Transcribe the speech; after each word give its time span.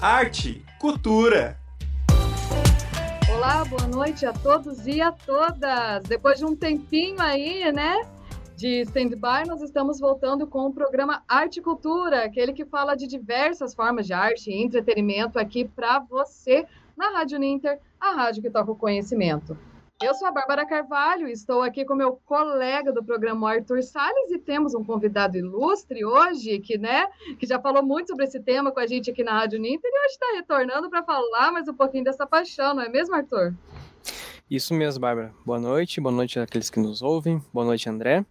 arte, 0.00 0.64
cultura. 0.78 1.58
Olá, 3.32 3.64
boa 3.64 3.86
noite 3.88 4.24
a 4.24 4.32
todos 4.32 4.86
e 4.86 5.00
a 5.00 5.10
todas. 5.10 6.04
Depois 6.04 6.38
de 6.38 6.44
um 6.44 6.54
tempinho 6.54 7.20
aí, 7.20 7.70
né? 7.72 8.06
De 8.56 8.82
stand-by, 8.82 9.46
nós 9.46 9.60
estamos 9.60 9.98
voltando 9.98 10.46
com 10.46 10.66
o 10.66 10.72
programa 10.72 11.22
Arte 11.28 11.58
e 11.58 11.62
Cultura, 11.62 12.24
aquele 12.24 12.52
que 12.52 12.64
fala 12.64 12.96
de 12.96 13.06
diversas 13.08 13.74
formas 13.74 14.06
de 14.06 14.12
arte 14.12 14.50
e 14.50 14.62
entretenimento 14.62 15.38
aqui 15.38 15.64
para 15.64 15.98
você 16.00 16.64
na 16.96 17.10
Rádio 17.10 17.38
Ninter, 17.38 17.80
a 18.00 18.12
rádio 18.12 18.42
que 18.42 18.50
toca 18.50 18.70
o 18.70 18.76
conhecimento. 18.76 19.56
Eu 20.00 20.14
sou 20.14 20.28
a 20.28 20.30
Bárbara 20.30 20.64
Carvalho, 20.64 21.26
estou 21.26 21.60
aqui 21.60 21.84
com 21.84 21.92
meu 21.92 22.20
colega 22.24 22.92
do 22.92 23.02
programa 23.02 23.50
Arthur 23.50 23.82
Salles 23.82 24.30
e 24.30 24.38
temos 24.38 24.72
um 24.72 24.84
convidado 24.84 25.36
ilustre 25.36 26.04
hoje 26.04 26.60
que, 26.60 26.78
né, 26.78 27.08
que 27.36 27.44
já 27.44 27.58
falou 27.58 27.82
muito 27.82 28.06
sobre 28.06 28.24
esse 28.24 28.38
tema 28.38 28.70
com 28.70 28.78
a 28.78 28.86
gente 28.86 29.10
aqui 29.10 29.24
na 29.24 29.32
Rádio 29.32 29.58
Ninter 29.58 29.90
e 29.92 30.06
hoje 30.06 30.12
está 30.12 30.26
retornando 30.36 30.88
para 30.88 31.02
falar 31.02 31.50
mais 31.50 31.66
um 31.66 31.74
pouquinho 31.74 32.04
dessa 32.04 32.24
paixão, 32.24 32.74
não 32.74 32.82
é 32.84 32.88
mesmo, 32.88 33.12
Arthur? 33.12 33.52
Isso 34.48 34.72
mesmo, 34.72 35.00
Bárbara. 35.00 35.34
Boa 35.44 35.58
noite, 35.58 36.00
boa 36.00 36.14
noite 36.14 36.38
àqueles 36.38 36.70
que 36.70 36.78
nos 36.78 37.02
ouvem, 37.02 37.42
boa 37.52 37.66
noite, 37.66 37.90
André. 37.90 38.24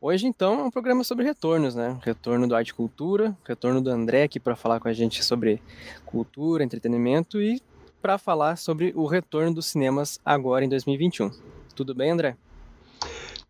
Hoje, 0.00 0.26
então, 0.26 0.58
é 0.60 0.62
um 0.64 0.70
programa 0.70 1.04
sobre 1.04 1.24
retornos, 1.24 1.76
né? 1.76 1.96
Retorno 2.02 2.48
do 2.48 2.56
Arte 2.56 2.70
e 2.70 2.74
Cultura, 2.74 3.36
retorno 3.44 3.80
do 3.80 3.88
André 3.88 4.24
aqui 4.24 4.40
para 4.40 4.56
falar 4.56 4.80
com 4.80 4.88
a 4.88 4.92
gente 4.92 5.22
sobre 5.22 5.62
cultura, 6.04 6.64
entretenimento 6.64 7.40
e 7.40 7.62
para 8.04 8.18
falar 8.18 8.58
sobre 8.58 8.92
o 8.94 9.06
retorno 9.06 9.54
dos 9.54 9.64
cinemas 9.64 10.20
agora 10.22 10.62
em 10.62 10.68
2021. 10.68 11.30
Tudo 11.74 11.94
bem, 11.94 12.10
André? 12.10 12.36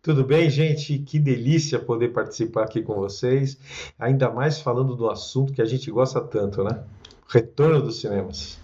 Tudo 0.01 0.23
bem, 0.23 0.49
gente? 0.49 0.97
Que 1.01 1.19
delícia 1.19 1.77
poder 1.77 2.13
participar 2.13 2.63
aqui 2.63 2.81
com 2.81 2.95
vocês, 2.95 3.59
ainda 3.99 4.31
mais 4.31 4.61
falando 4.61 4.95
do 4.95 5.11
assunto 5.11 5.53
que 5.53 5.61
a 5.61 5.65
gente 5.65 5.91
gosta 5.91 6.21
tanto, 6.21 6.63
né? 6.63 6.85
Retorno 7.27 7.83
dos 7.83 8.01
cinemas. 8.01 8.61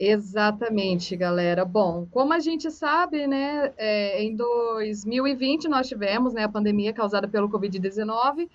Exatamente, 0.00 1.14
galera. 1.14 1.62
Bom, 1.62 2.06
como 2.10 2.32
a 2.32 2.38
gente 2.38 2.70
sabe, 2.70 3.26
né, 3.26 3.70
é, 3.76 4.22
em 4.22 4.34
2020 4.34 5.68
nós 5.68 5.86
tivemos 5.86 6.32
né, 6.32 6.44
a 6.44 6.48
pandemia 6.48 6.90
causada 6.90 7.28
pelo 7.28 7.50
Covid-19 7.50 8.48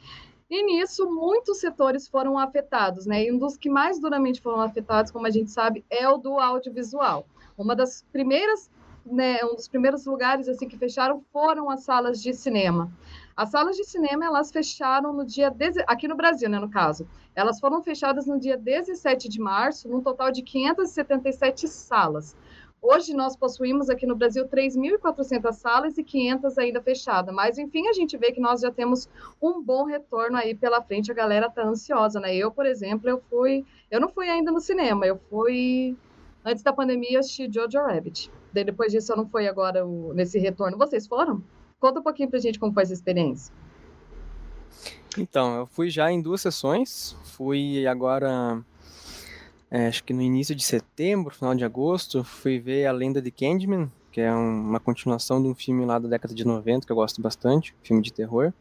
e 0.51 0.63
nisso, 0.63 1.09
muitos 1.09 1.61
setores 1.61 2.09
foram 2.09 2.37
afetados, 2.37 3.05
né? 3.05 3.23
E 3.23 3.31
um 3.31 3.37
dos 3.37 3.55
que 3.55 3.69
mais 3.69 4.01
duramente 4.01 4.41
foram 4.41 4.59
afetados, 4.59 5.09
como 5.09 5.25
a 5.25 5.29
gente 5.29 5.49
sabe, 5.49 5.85
é 5.89 6.05
o 6.09 6.17
do 6.17 6.37
audiovisual. 6.37 7.25
Uma 7.57 7.73
das 7.73 8.05
primeiras, 8.11 8.69
né, 9.05 9.37
um 9.45 9.55
dos 9.55 9.69
primeiros 9.69 10.05
lugares 10.05 10.49
assim 10.49 10.67
que 10.67 10.77
fecharam 10.77 11.23
foram 11.31 11.69
as 11.69 11.85
salas 11.85 12.21
de 12.21 12.33
cinema. 12.33 12.91
As 13.33 13.49
salas 13.49 13.77
de 13.77 13.85
cinema, 13.85 14.25
elas 14.25 14.51
fecharam 14.51 15.13
no 15.13 15.25
dia, 15.25 15.55
aqui 15.87 16.05
no 16.05 16.17
Brasil, 16.17 16.49
né, 16.49 16.59
no 16.59 16.69
caso, 16.69 17.07
elas 17.33 17.57
foram 17.57 17.81
fechadas 17.81 18.27
no 18.27 18.37
dia 18.37 18.57
17 18.57 19.29
de 19.29 19.39
março, 19.39 19.87
num 19.87 20.01
total 20.01 20.33
de 20.33 20.41
577 20.41 21.65
salas. 21.69 22.35
Hoje 22.83 23.13
nós 23.13 23.35
possuímos 23.35 23.91
aqui 23.91 24.07
no 24.07 24.15
Brasil 24.15 24.47
3.400 24.47 25.53
salas 25.53 25.99
e 25.99 26.03
500 26.03 26.57
ainda 26.57 26.81
fechadas, 26.81 27.33
mas 27.33 27.59
enfim, 27.59 27.87
a 27.87 27.93
gente 27.93 28.17
vê 28.17 28.31
que 28.31 28.41
nós 28.41 28.61
já 28.61 28.71
temos 28.71 29.07
um 29.39 29.61
bom 29.61 29.85
retorno 29.85 30.35
aí 30.35 30.55
pela 30.55 30.81
frente, 30.81 31.11
a 31.11 31.13
galera 31.13 31.47
tá 31.47 31.63
ansiosa, 31.63 32.19
né? 32.19 32.35
Eu, 32.35 32.49
por 32.49 32.65
exemplo, 32.65 33.07
eu 33.07 33.21
fui, 33.29 33.63
eu 33.91 34.01
não 34.01 34.09
fui 34.09 34.27
ainda 34.29 34.51
no 34.51 34.59
cinema, 34.59 35.05
eu 35.05 35.19
fui 35.29 35.95
antes 36.43 36.63
da 36.63 36.73
pandemia 36.73 37.13
eu 37.13 37.19
assisti 37.19 37.47
Jojo 37.51 37.77
Rabbit. 37.77 38.31
Daí 38.51 38.63
depois 38.63 38.91
disso 38.91 39.11
eu 39.11 39.17
não 39.17 39.29
fui 39.29 39.47
agora 39.47 39.85
o, 39.85 40.11
nesse 40.15 40.39
retorno. 40.39 40.75
Vocês 40.75 41.05
foram? 41.05 41.43
Conta 41.79 41.99
um 41.99 42.03
pouquinho 42.03 42.31
pra 42.31 42.39
gente 42.39 42.59
como 42.59 42.73
foi 42.73 42.81
essa 42.81 42.93
experiência. 42.93 43.53
Então, 45.17 45.55
eu 45.55 45.65
fui 45.67 45.89
já 45.91 46.11
em 46.11 46.19
duas 46.19 46.41
sessões, 46.41 47.15
fui 47.23 47.85
agora 47.85 48.63
é, 49.71 49.87
acho 49.87 50.03
que 50.03 50.13
no 50.13 50.21
início 50.21 50.53
de 50.53 50.65
setembro, 50.65 51.33
final 51.33 51.55
de 51.55 51.63
agosto, 51.63 52.25
fui 52.25 52.59
ver 52.59 52.85
A 52.87 52.91
Lenda 52.91 53.21
de 53.21 53.31
Candyman, 53.31 53.89
que 54.11 54.19
é 54.19 54.29
um, 54.29 54.69
uma 54.69 54.81
continuação 54.81 55.41
de 55.41 55.47
um 55.47 55.55
filme 55.55 55.85
lá 55.85 55.97
da 55.97 56.09
década 56.09 56.35
de 56.35 56.45
90, 56.45 56.85
que 56.85 56.91
eu 56.91 56.95
gosto 56.97 57.21
bastante, 57.21 57.73
filme 57.81 58.03
de 58.03 58.11
terror. 58.11 58.51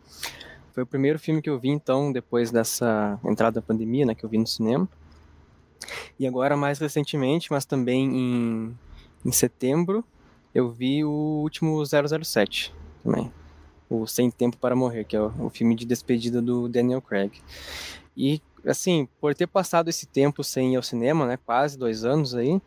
Foi 0.73 0.85
o 0.85 0.87
primeiro 0.87 1.19
filme 1.19 1.43
que 1.43 1.51
eu 1.51 1.59
vi, 1.59 1.69
então, 1.69 2.13
depois 2.13 2.53
dessa 2.53 3.19
entrada 3.25 3.61
da 3.61 3.67
pandemia, 3.67 4.07
né, 4.07 4.15
que 4.15 4.25
eu 4.25 4.31
vi 4.31 4.39
no 4.39 4.47
cinema. 4.47 4.89
E 6.17 6.29
agora, 6.29 6.57
mais 6.57 6.79
recentemente, 6.79 7.51
mas 7.51 7.65
também 7.65 8.07
em, 8.07 8.79
em 9.25 9.33
setembro, 9.33 10.05
eu 10.55 10.71
vi 10.71 11.03
o 11.05 11.11
último 11.43 11.83
007 11.85 12.73
também. 13.03 13.33
O 13.89 14.07
Sem 14.07 14.31
Tempo 14.31 14.57
para 14.59 14.77
Morrer, 14.77 15.03
que 15.03 15.17
é 15.17 15.21
o, 15.21 15.33
o 15.41 15.51
filme 15.51 15.75
de 15.75 15.85
despedida 15.85 16.41
do 16.41 16.69
Daniel 16.69 17.03
Craig. 17.03 17.33
E 18.17 18.41
assim, 18.67 19.09
por 19.21 19.35
ter 19.35 19.47
passado 19.47 19.89
esse 19.89 20.07
tempo 20.07 20.43
sem 20.45 20.75
ir 20.75 20.77
ao 20.77 20.83
cinema, 20.83 21.27
né, 21.27 21.39
quase 21.45 21.79
dois 21.79 22.05
anos 22.05 22.35
aí, 22.35 22.61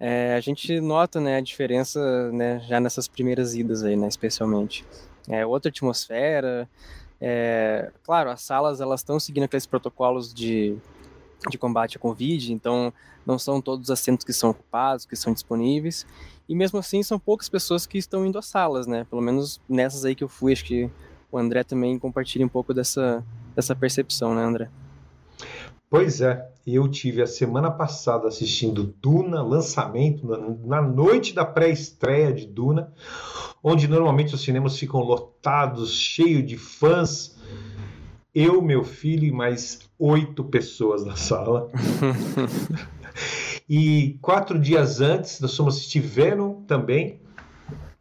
é, 0.00 0.34
a 0.34 0.40
gente 0.40 0.80
nota, 0.80 1.20
né, 1.20 1.36
a 1.36 1.40
diferença, 1.40 2.30
né, 2.30 2.60
já 2.68 2.78
nessas 2.80 3.08
primeiras 3.08 3.54
idas 3.54 3.82
aí, 3.82 3.96
né, 3.96 4.06
especialmente. 4.08 4.84
É 5.28 5.44
outra 5.44 5.70
atmosfera, 5.70 6.68
é, 7.20 7.90
claro, 8.04 8.30
as 8.30 8.42
salas 8.42 8.80
elas 8.80 9.00
estão 9.00 9.18
seguindo 9.18 9.44
aqueles 9.44 9.66
protocolos 9.66 10.32
de, 10.32 10.76
de 11.50 11.58
combate 11.58 11.96
à 11.96 12.00
Covid, 12.00 12.52
então 12.52 12.92
não 13.26 13.38
são 13.38 13.60
todos 13.60 13.86
os 13.86 13.90
assentos 13.90 14.24
que 14.24 14.32
são 14.32 14.50
ocupados, 14.50 15.04
que 15.04 15.16
são 15.16 15.32
disponíveis, 15.32 16.06
e 16.48 16.54
mesmo 16.54 16.78
assim 16.78 17.02
são 17.02 17.18
poucas 17.18 17.48
pessoas 17.48 17.86
que 17.86 17.98
estão 17.98 18.24
indo 18.24 18.38
às 18.38 18.46
salas, 18.46 18.86
né, 18.86 19.04
pelo 19.10 19.20
menos 19.20 19.60
nessas 19.68 20.04
aí 20.04 20.14
que 20.14 20.24
eu 20.24 20.28
fui, 20.28 20.52
acho 20.52 20.64
que 20.64 20.88
o 21.30 21.36
André 21.36 21.62
também 21.62 21.98
compartilha 21.98 22.46
um 22.46 22.48
pouco 22.48 22.72
dessa, 22.72 23.22
dessa 23.54 23.74
percepção, 23.74 24.34
né, 24.34 24.42
André? 24.42 24.70
Pois 25.90 26.20
é, 26.20 26.46
eu 26.66 26.86
tive 26.86 27.22
a 27.22 27.26
semana 27.26 27.70
passada 27.70 28.28
assistindo 28.28 28.94
Duna, 29.00 29.42
lançamento, 29.42 30.26
na 30.66 30.82
noite 30.82 31.34
da 31.34 31.46
pré-estreia 31.46 32.30
de 32.30 32.46
Duna, 32.46 32.92
onde 33.64 33.88
normalmente 33.88 34.34
os 34.34 34.42
cinemas 34.42 34.78
ficam 34.78 35.00
lotados, 35.00 35.94
cheios 35.94 36.46
de 36.46 36.58
fãs. 36.58 37.38
Eu, 38.34 38.60
meu 38.60 38.84
filho 38.84 39.24
e 39.24 39.32
mais 39.32 39.80
oito 39.98 40.44
pessoas 40.44 41.06
na 41.06 41.16
sala. 41.16 41.70
e 43.66 44.18
quatro 44.20 44.58
dias 44.58 45.00
antes, 45.00 45.40
nós 45.40 45.56
fomos 45.56 45.76
assistir 45.76 46.00
Venom 46.00 46.64
também. 46.64 47.18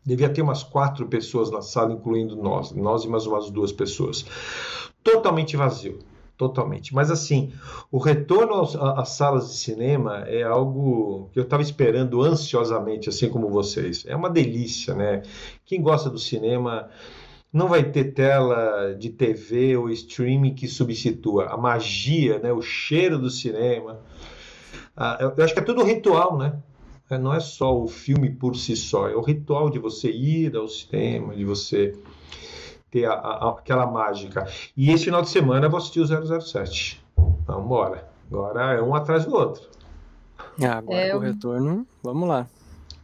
Devia 0.05 0.29
ter 0.29 0.41
umas 0.41 0.61
quatro 0.61 1.07
pessoas 1.07 1.49
na 1.49 1.61
sala, 1.61 1.93
incluindo 1.93 2.35
nós, 2.35 2.73
nós 2.73 3.05
e 3.05 3.07
mais 3.07 3.25
umas 3.25 3.49
duas 3.49 3.71
pessoas. 3.71 4.25
Totalmente 5.01 5.55
vazio 5.55 5.99
totalmente. 6.37 6.93
Mas 6.93 7.09
assim, 7.09 7.51
o 7.91 7.97
retorno 7.97 8.61
às 8.95 9.09
salas 9.09 9.49
de 9.49 9.57
cinema 9.57 10.19
é 10.27 10.43
algo 10.43 11.29
que 11.33 11.39
eu 11.39 11.43
estava 11.43 11.63
esperando 11.63 12.21
ansiosamente, 12.21 13.09
assim 13.09 13.29
como 13.29 13.49
vocês. 13.49 14.05
É 14.07 14.15
uma 14.15 14.29
delícia, 14.29 14.93
né? 14.93 15.23
Quem 15.65 15.81
gosta 15.81 16.09
do 16.09 16.19
cinema 16.19 16.89
não 17.51 17.67
vai 17.67 17.83
ter 17.83 18.13
tela 18.13 18.93
de 18.93 19.09
TV 19.09 19.75
ou 19.77 19.89
streaming 19.89 20.53
que 20.53 20.67
substitua 20.67 21.47
a 21.47 21.57
magia, 21.57 22.39
né? 22.39 22.53
O 22.53 22.61
cheiro 22.61 23.17
do 23.17 23.29
cinema. 23.29 23.99
Ah, 24.95 25.17
eu 25.19 25.43
acho 25.43 25.53
que 25.53 25.59
é 25.59 25.63
tudo 25.63 25.83
ritual, 25.83 26.37
né? 26.37 26.61
É, 27.09 27.17
não 27.17 27.33
é 27.33 27.39
só 27.39 27.75
o 27.75 27.87
filme 27.87 28.29
por 28.29 28.55
si 28.57 28.75
só, 28.75 29.07
é 29.07 29.15
o 29.15 29.21
ritual 29.21 29.69
de 29.69 29.79
você 29.79 30.11
ir 30.11 30.55
ao 30.57 30.67
cinema, 30.67 31.33
de 31.33 31.45
você 31.45 31.95
ter 32.89 33.05
a, 33.05 33.13
a, 33.13 33.49
aquela 33.49 33.85
mágica. 33.85 34.47
E 34.75 34.91
esse 34.91 35.05
final 35.05 35.21
de 35.21 35.29
semana 35.29 35.65
eu 35.65 35.69
vou 35.69 35.77
assistir 35.77 35.99
o 35.99 36.41
007. 36.41 37.03
Vamos 37.45 37.65
embora. 37.65 38.07
Agora 38.31 38.73
é 38.73 38.81
um 38.81 38.93
atrás 38.93 39.25
do 39.25 39.33
outro. 39.33 39.69
Ah, 40.61 40.77
agora 40.77 40.97
é, 40.97 41.15
o 41.15 41.19
retorno, 41.19 41.87
vamos 42.03 42.27
lá. 42.27 42.47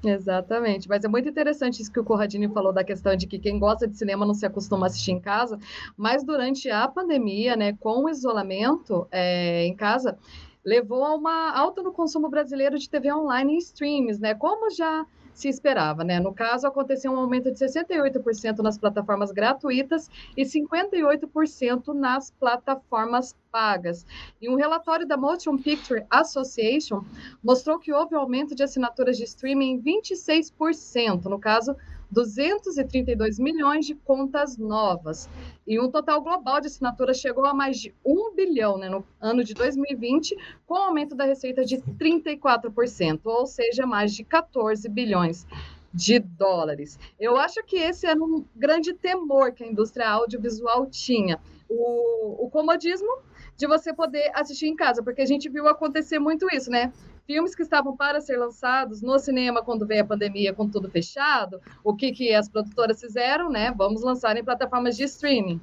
Exatamente, 0.03 0.89
mas 0.89 1.05
é 1.05 1.07
muito 1.07 1.29
interessante 1.29 1.81
isso 1.81 1.91
que 1.91 1.99
o 1.99 2.03
Corradini 2.03 2.49
falou 2.49 2.73
da 2.73 2.83
questão 2.83 3.15
de 3.15 3.25
que 3.25 3.39
quem 3.39 3.57
gosta 3.57 3.87
de 3.87 3.97
cinema 3.97 4.25
não 4.25 4.33
se 4.33 4.45
acostuma 4.45 4.85
a 4.85 4.87
assistir 4.87 5.11
em 5.11 5.19
casa, 5.19 5.57
mas 5.95 6.25
durante 6.25 6.69
a 6.69 6.85
pandemia, 6.89 7.55
né, 7.55 7.71
com 7.79 8.03
o 8.03 8.09
isolamento 8.09 9.07
é, 9.09 9.65
em 9.65 9.73
casa, 9.73 10.17
levou 10.65 11.05
a 11.05 11.15
uma 11.15 11.57
alta 11.57 11.81
no 11.81 11.93
consumo 11.93 12.29
brasileiro 12.29 12.77
de 12.77 12.89
TV 12.89 13.13
online 13.13 13.55
e 13.55 13.59
streams, 13.59 14.19
né, 14.19 14.35
como 14.35 14.69
já 14.71 15.05
se 15.33 15.47
esperava, 15.49 16.03
né? 16.03 16.19
No 16.19 16.33
caso, 16.33 16.67
aconteceu 16.67 17.11
um 17.11 17.19
aumento 17.19 17.51
de 17.51 17.57
68% 17.57 18.59
nas 18.59 18.77
plataformas 18.77 19.31
gratuitas 19.31 20.09
e 20.37 20.43
58% 20.43 21.93
nas 21.93 22.31
plataformas 22.31 23.35
pagas. 23.51 24.05
E 24.41 24.49
um 24.49 24.55
relatório 24.55 25.07
da 25.07 25.17
Motion 25.17 25.57
Picture 25.57 26.05
Association 26.09 27.03
mostrou 27.43 27.79
que 27.79 27.93
houve 27.93 28.15
um 28.15 28.19
aumento 28.19 28.55
de 28.55 28.63
assinaturas 28.63 29.17
de 29.17 29.23
streaming 29.23 29.73
em 29.73 29.81
26%, 29.81 31.25
no 31.25 31.39
caso, 31.39 31.75
232 32.13 33.39
milhões 33.39 33.85
de 33.85 33.95
contas 33.95 34.57
novas. 34.57 35.27
E 35.65 35.79
um 35.79 35.89
total 35.89 36.21
global 36.21 36.61
de 36.61 36.67
assinaturas 36.67 37.17
chegou 37.17 37.45
a 37.45 37.53
mais 37.53 37.79
de 37.79 37.93
1 38.05 38.35
bilhão 38.35 38.77
né, 38.77 38.87
no 38.87 39.03
ano 39.19 39.43
de 39.43 39.53
2020, 39.53 40.37
com 40.65 40.75
aumento 40.75 41.15
da 41.15 41.25
receita 41.25 41.65
de 41.65 41.77
34%, 41.77 43.21
ou 43.25 43.45
seja, 43.47 43.85
mais 43.85 44.13
de 44.13 44.23
14 44.23 44.87
bilhões 44.87 45.47
de 45.93 46.19
dólares. 46.19 46.99
Eu 47.19 47.37
acho 47.37 47.63
que 47.63 47.77
esse 47.77 48.07
era 48.07 48.21
um 48.21 48.45
grande 48.55 48.93
temor 48.93 49.51
que 49.51 49.63
a 49.63 49.67
indústria 49.67 50.09
audiovisual 50.09 50.87
tinha. 50.87 51.39
O, 51.69 52.45
o 52.45 52.49
comodismo 52.49 53.19
de 53.55 53.67
você 53.67 53.93
poder 53.93 54.31
assistir 54.35 54.67
em 54.67 54.75
casa, 54.75 55.01
porque 55.01 55.21
a 55.21 55.25
gente 55.25 55.49
viu 55.49 55.67
acontecer 55.67 56.19
muito 56.19 56.47
isso, 56.53 56.69
né? 56.69 56.91
Filmes 57.25 57.55
que 57.55 57.63
estavam 57.63 57.95
para 57.95 58.19
ser 58.19 58.37
lançados 58.37 59.01
no 59.01 59.17
cinema 59.17 59.63
quando 59.63 59.87
veio 59.87 60.01
a 60.03 60.07
pandemia, 60.07 60.53
com 60.53 60.67
tudo 60.67 60.89
fechado, 60.89 61.61
o 61.83 61.95
que, 61.95 62.11
que 62.11 62.33
as 62.33 62.49
produtoras 62.49 62.99
fizeram, 62.99 63.49
né? 63.49 63.73
Vamos 63.77 64.03
lançar 64.03 64.35
em 64.35 64.43
plataformas 64.43 64.97
de 64.97 65.03
streaming. 65.03 65.61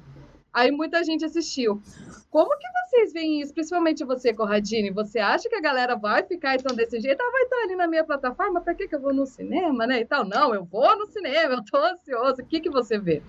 Aí 0.53 0.69
muita 0.69 1.03
gente 1.03 1.23
assistiu. 1.23 1.81
Como 2.29 2.57
que 2.57 2.67
vocês 2.89 3.13
veem 3.13 3.41
isso, 3.41 3.53
principalmente 3.53 4.03
você, 4.03 4.33
Corradini? 4.33 4.91
Você 4.91 5.19
acha 5.19 5.47
que 5.47 5.55
a 5.55 5.61
galera 5.61 5.95
vai 5.95 6.23
ficar 6.23 6.55
então 6.55 6.75
desse 6.75 6.99
jeito? 6.99 7.21
Ah, 7.21 7.31
vai 7.31 7.43
estar 7.43 7.55
ali 7.63 7.75
na 7.75 7.87
minha 7.87 8.03
plataforma, 8.03 8.59
para 8.59 8.75
que, 8.75 8.87
que 8.87 8.95
eu 8.95 9.01
vou 9.01 9.13
no 9.13 9.25
cinema, 9.25 9.87
né? 9.87 10.01
E 10.01 10.05
tal. 10.05 10.25
Não, 10.25 10.53
eu 10.53 10.65
vou 10.65 10.97
no 10.97 11.07
cinema, 11.07 11.53
eu 11.53 11.63
tô 11.63 11.77
ansioso. 11.77 12.41
O 12.41 12.45
que, 12.45 12.59
que 12.59 12.69
você 12.69 12.99
vê? 12.99 13.21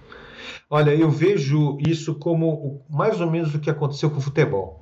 Olha, 0.68 0.94
eu 0.94 1.10
vejo 1.10 1.78
isso 1.86 2.18
como 2.18 2.84
mais 2.90 3.20
ou 3.20 3.30
menos 3.30 3.54
o 3.54 3.60
que 3.60 3.70
aconteceu 3.70 4.10
com 4.10 4.18
o 4.18 4.22
futebol, 4.22 4.80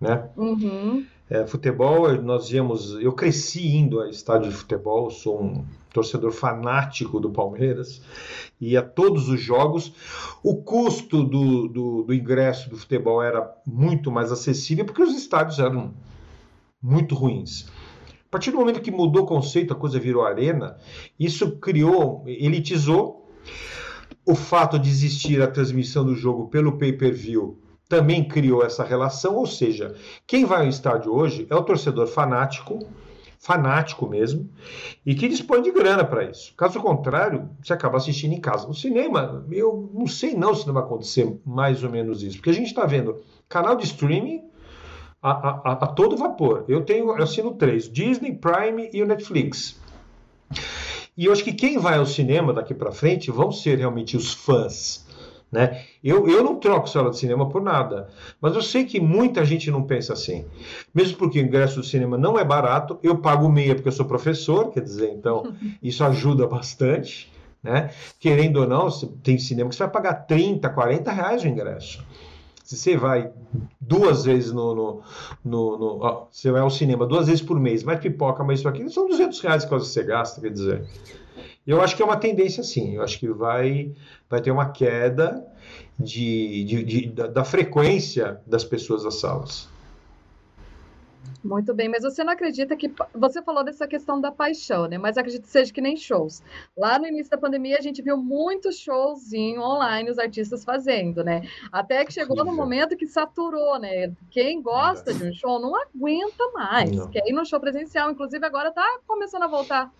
né? 0.00 0.28
Uhum. 0.36 1.04
É, 1.32 1.46
futebol, 1.46 2.12
nós 2.20 2.52
íamos. 2.52 2.92
Eu 3.00 3.10
cresci 3.10 3.66
indo 3.66 4.02
a 4.02 4.10
estádio 4.10 4.50
de 4.50 4.54
futebol, 4.54 5.10
sou 5.10 5.42
um 5.42 5.64
torcedor 5.90 6.30
fanático 6.30 7.18
do 7.18 7.30
Palmeiras, 7.30 8.02
ia 8.60 8.82
todos 8.82 9.30
os 9.30 9.40
jogos. 9.40 9.94
O 10.42 10.56
custo 10.56 11.24
do, 11.24 11.68
do, 11.68 12.02
do, 12.02 12.12
ingresso 12.12 12.68
do 12.68 12.76
futebol 12.76 13.22
era 13.22 13.50
muito 13.66 14.12
mais 14.12 14.30
acessível 14.30 14.84
porque 14.84 15.02
os 15.02 15.16
estádios 15.16 15.58
eram 15.58 15.94
muito 16.82 17.14
ruins. 17.14 17.66
A 18.26 18.30
partir 18.30 18.50
do 18.50 18.58
momento 18.58 18.82
que 18.82 18.90
mudou 18.90 19.22
o 19.22 19.26
conceito, 19.26 19.72
a 19.72 19.76
coisa 19.76 19.98
virou 19.98 20.26
arena, 20.26 20.76
isso 21.18 21.52
criou, 21.52 22.24
elitizou. 22.26 23.26
O 24.26 24.34
fato 24.34 24.78
de 24.78 24.90
existir 24.90 25.40
a 25.40 25.46
transmissão 25.46 26.04
do 26.04 26.14
jogo 26.14 26.48
pelo 26.48 26.76
pay-per-view 26.76 27.61
também 27.92 28.24
criou 28.24 28.64
essa 28.64 28.82
relação, 28.82 29.36
ou 29.36 29.46
seja, 29.46 29.94
quem 30.26 30.46
vai 30.46 30.62
ao 30.62 30.68
estádio 30.68 31.12
hoje 31.12 31.46
é 31.50 31.54
o 31.54 31.62
torcedor 31.62 32.06
fanático, 32.06 32.78
fanático 33.38 34.08
mesmo, 34.08 34.48
e 35.04 35.14
que 35.14 35.28
dispõe 35.28 35.60
de 35.60 35.70
grana 35.70 36.02
para 36.02 36.24
isso. 36.24 36.54
Caso 36.56 36.80
contrário, 36.80 37.50
você 37.62 37.74
acaba 37.74 37.98
assistindo 37.98 38.32
em 38.32 38.40
casa. 38.40 38.66
No 38.66 38.72
cinema, 38.72 39.44
eu 39.52 39.90
não 39.92 40.06
sei 40.06 40.34
não 40.34 40.54
se 40.54 40.66
não 40.66 40.72
vai 40.72 40.82
acontecer 40.82 41.38
mais 41.44 41.84
ou 41.84 41.90
menos 41.90 42.22
isso, 42.22 42.38
porque 42.38 42.48
a 42.48 42.54
gente 42.54 42.68
está 42.68 42.86
vendo 42.86 43.20
canal 43.46 43.76
de 43.76 43.84
streaming 43.84 44.42
a, 45.20 45.30
a, 45.30 45.72
a, 45.72 45.86
todo 45.86 46.16
vapor. 46.16 46.64
Eu 46.68 46.86
tenho, 46.86 47.10
eu 47.10 47.22
assino 47.22 47.52
três: 47.52 47.92
Disney, 47.92 48.32
Prime 48.32 48.88
e 48.90 49.02
o 49.02 49.06
Netflix. 49.06 49.78
E 51.14 51.26
eu 51.26 51.32
acho 51.32 51.44
que 51.44 51.52
quem 51.52 51.76
vai 51.76 51.98
ao 51.98 52.06
cinema 52.06 52.54
daqui 52.54 52.72
para 52.72 52.90
frente 52.90 53.30
vão 53.30 53.52
ser 53.52 53.76
realmente 53.76 54.16
os 54.16 54.32
fãs 54.32 55.04
né? 55.52 55.82
Eu, 56.02 56.26
eu 56.26 56.42
não 56.42 56.56
troco 56.56 56.88
sala 56.88 57.10
de 57.10 57.18
cinema 57.18 57.46
por 57.46 57.60
nada, 57.60 58.08
mas 58.40 58.54
eu 58.54 58.62
sei 58.62 58.86
que 58.86 58.98
muita 58.98 59.44
gente 59.44 59.70
não 59.70 59.82
pensa 59.82 60.14
assim. 60.14 60.46
Mesmo 60.94 61.18
porque 61.18 61.38
o 61.38 61.44
ingresso 61.44 61.76
do 61.76 61.84
cinema 61.84 62.16
não 62.16 62.38
é 62.38 62.44
barato, 62.44 62.98
eu 63.02 63.18
pago 63.18 63.46
meia 63.50 63.74
porque 63.74 63.88
eu 63.88 63.92
sou 63.92 64.06
professor, 64.06 64.70
quer 64.70 64.80
dizer, 64.80 65.10
então 65.12 65.52
isso 65.82 66.02
ajuda 66.02 66.46
bastante. 66.46 67.30
Né? 67.62 67.90
Querendo 68.18 68.56
ou 68.56 68.66
não, 68.66 68.88
tem 69.22 69.38
cinema 69.38 69.70
que 69.70 69.76
você 69.76 69.84
vai 69.84 69.92
pagar 69.92 70.14
30, 70.14 70.68
40 70.68 71.12
reais 71.12 71.44
o 71.44 71.46
ingresso. 71.46 72.04
Se 72.64 72.76
você 72.76 72.96
vai 72.96 73.30
duas 73.80 74.24
vezes 74.24 74.50
no, 74.52 74.74
no, 74.74 75.02
no, 75.44 75.78
no 75.78 75.98
ó, 76.00 76.26
você 76.30 76.50
vai 76.50 76.60
ao 76.60 76.70
cinema 76.70 77.06
duas 77.06 77.26
vezes 77.26 77.42
por 77.42 77.60
mês, 77.60 77.84
mais 77.84 78.00
pipoca, 78.00 78.42
mais 78.42 78.60
isso 78.60 78.68
aqui, 78.68 78.88
são 78.88 79.06
200 79.06 79.38
reais 79.40 79.64
que 79.64 79.70
você 79.70 80.02
gasta, 80.02 80.40
quer 80.40 80.50
dizer. 80.50 80.84
Eu 81.66 81.80
acho 81.80 81.96
que 81.96 82.02
é 82.02 82.04
uma 82.04 82.16
tendência 82.16 82.62
sim. 82.62 82.96
Eu 82.96 83.02
acho 83.02 83.18
que 83.18 83.28
vai, 83.28 83.92
vai 84.28 84.40
ter 84.40 84.50
uma 84.50 84.70
queda 84.70 85.46
de, 85.98 86.64
de, 86.64 86.84
de 86.84 87.08
da, 87.08 87.26
da, 87.28 87.44
frequência 87.44 88.40
das 88.46 88.64
pessoas 88.64 89.06
às 89.06 89.20
salas. 89.20 89.70
Muito 91.44 91.74
bem, 91.74 91.88
mas 91.88 92.02
você 92.02 92.22
não 92.22 92.32
acredita 92.32 92.76
que. 92.76 92.92
Você 93.14 93.42
falou 93.42 93.64
dessa 93.64 93.86
questão 93.86 94.20
da 94.20 94.30
paixão, 94.30 94.86
né? 94.86 94.96
Mas 94.96 95.16
acredito 95.16 95.42
que 95.42 95.48
seja 95.48 95.72
que 95.72 95.80
nem 95.80 95.96
shows. 95.96 96.40
Lá 96.76 96.98
no 97.00 97.06
início 97.06 97.30
da 97.30 97.38
pandemia, 97.38 97.78
a 97.78 97.80
gente 97.80 98.00
viu 98.00 98.16
muitos 98.16 98.78
shows 98.78 99.32
online, 99.32 100.08
os 100.08 100.18
artistas 100.18 100.64
fazendo, 100.64 101.24
né? 101.24 101.42
Até 101.70 102.04
que 102.04 102.12
chegou 102.12 102.44
no 102.44 102.54
momento 102.54 102.96
que 102.96 103.08
saturou, 103.08 103.78
né? 103.78 104.12
Quem 104.30 104.62
gosta 104.62 105.12
de 105.12 105.24
um 105.24 105.32
show 105.32 105.60
não 105.60 105.74
aguenta 105.74 106.48
mais. 106.54 106.92
Não. 106.92 107.10
Quer 107.10 107.26
ir 107.26 107.32
no 107.32 107.44
show 107.44 107.58
presencial, 107.58 108.10
inclusive 108.10 108.44
agora 108.44 108.68
está 108.68 109.00
começando 109.06 109.42
a 109.42 109.48
voltar 109.48 109.92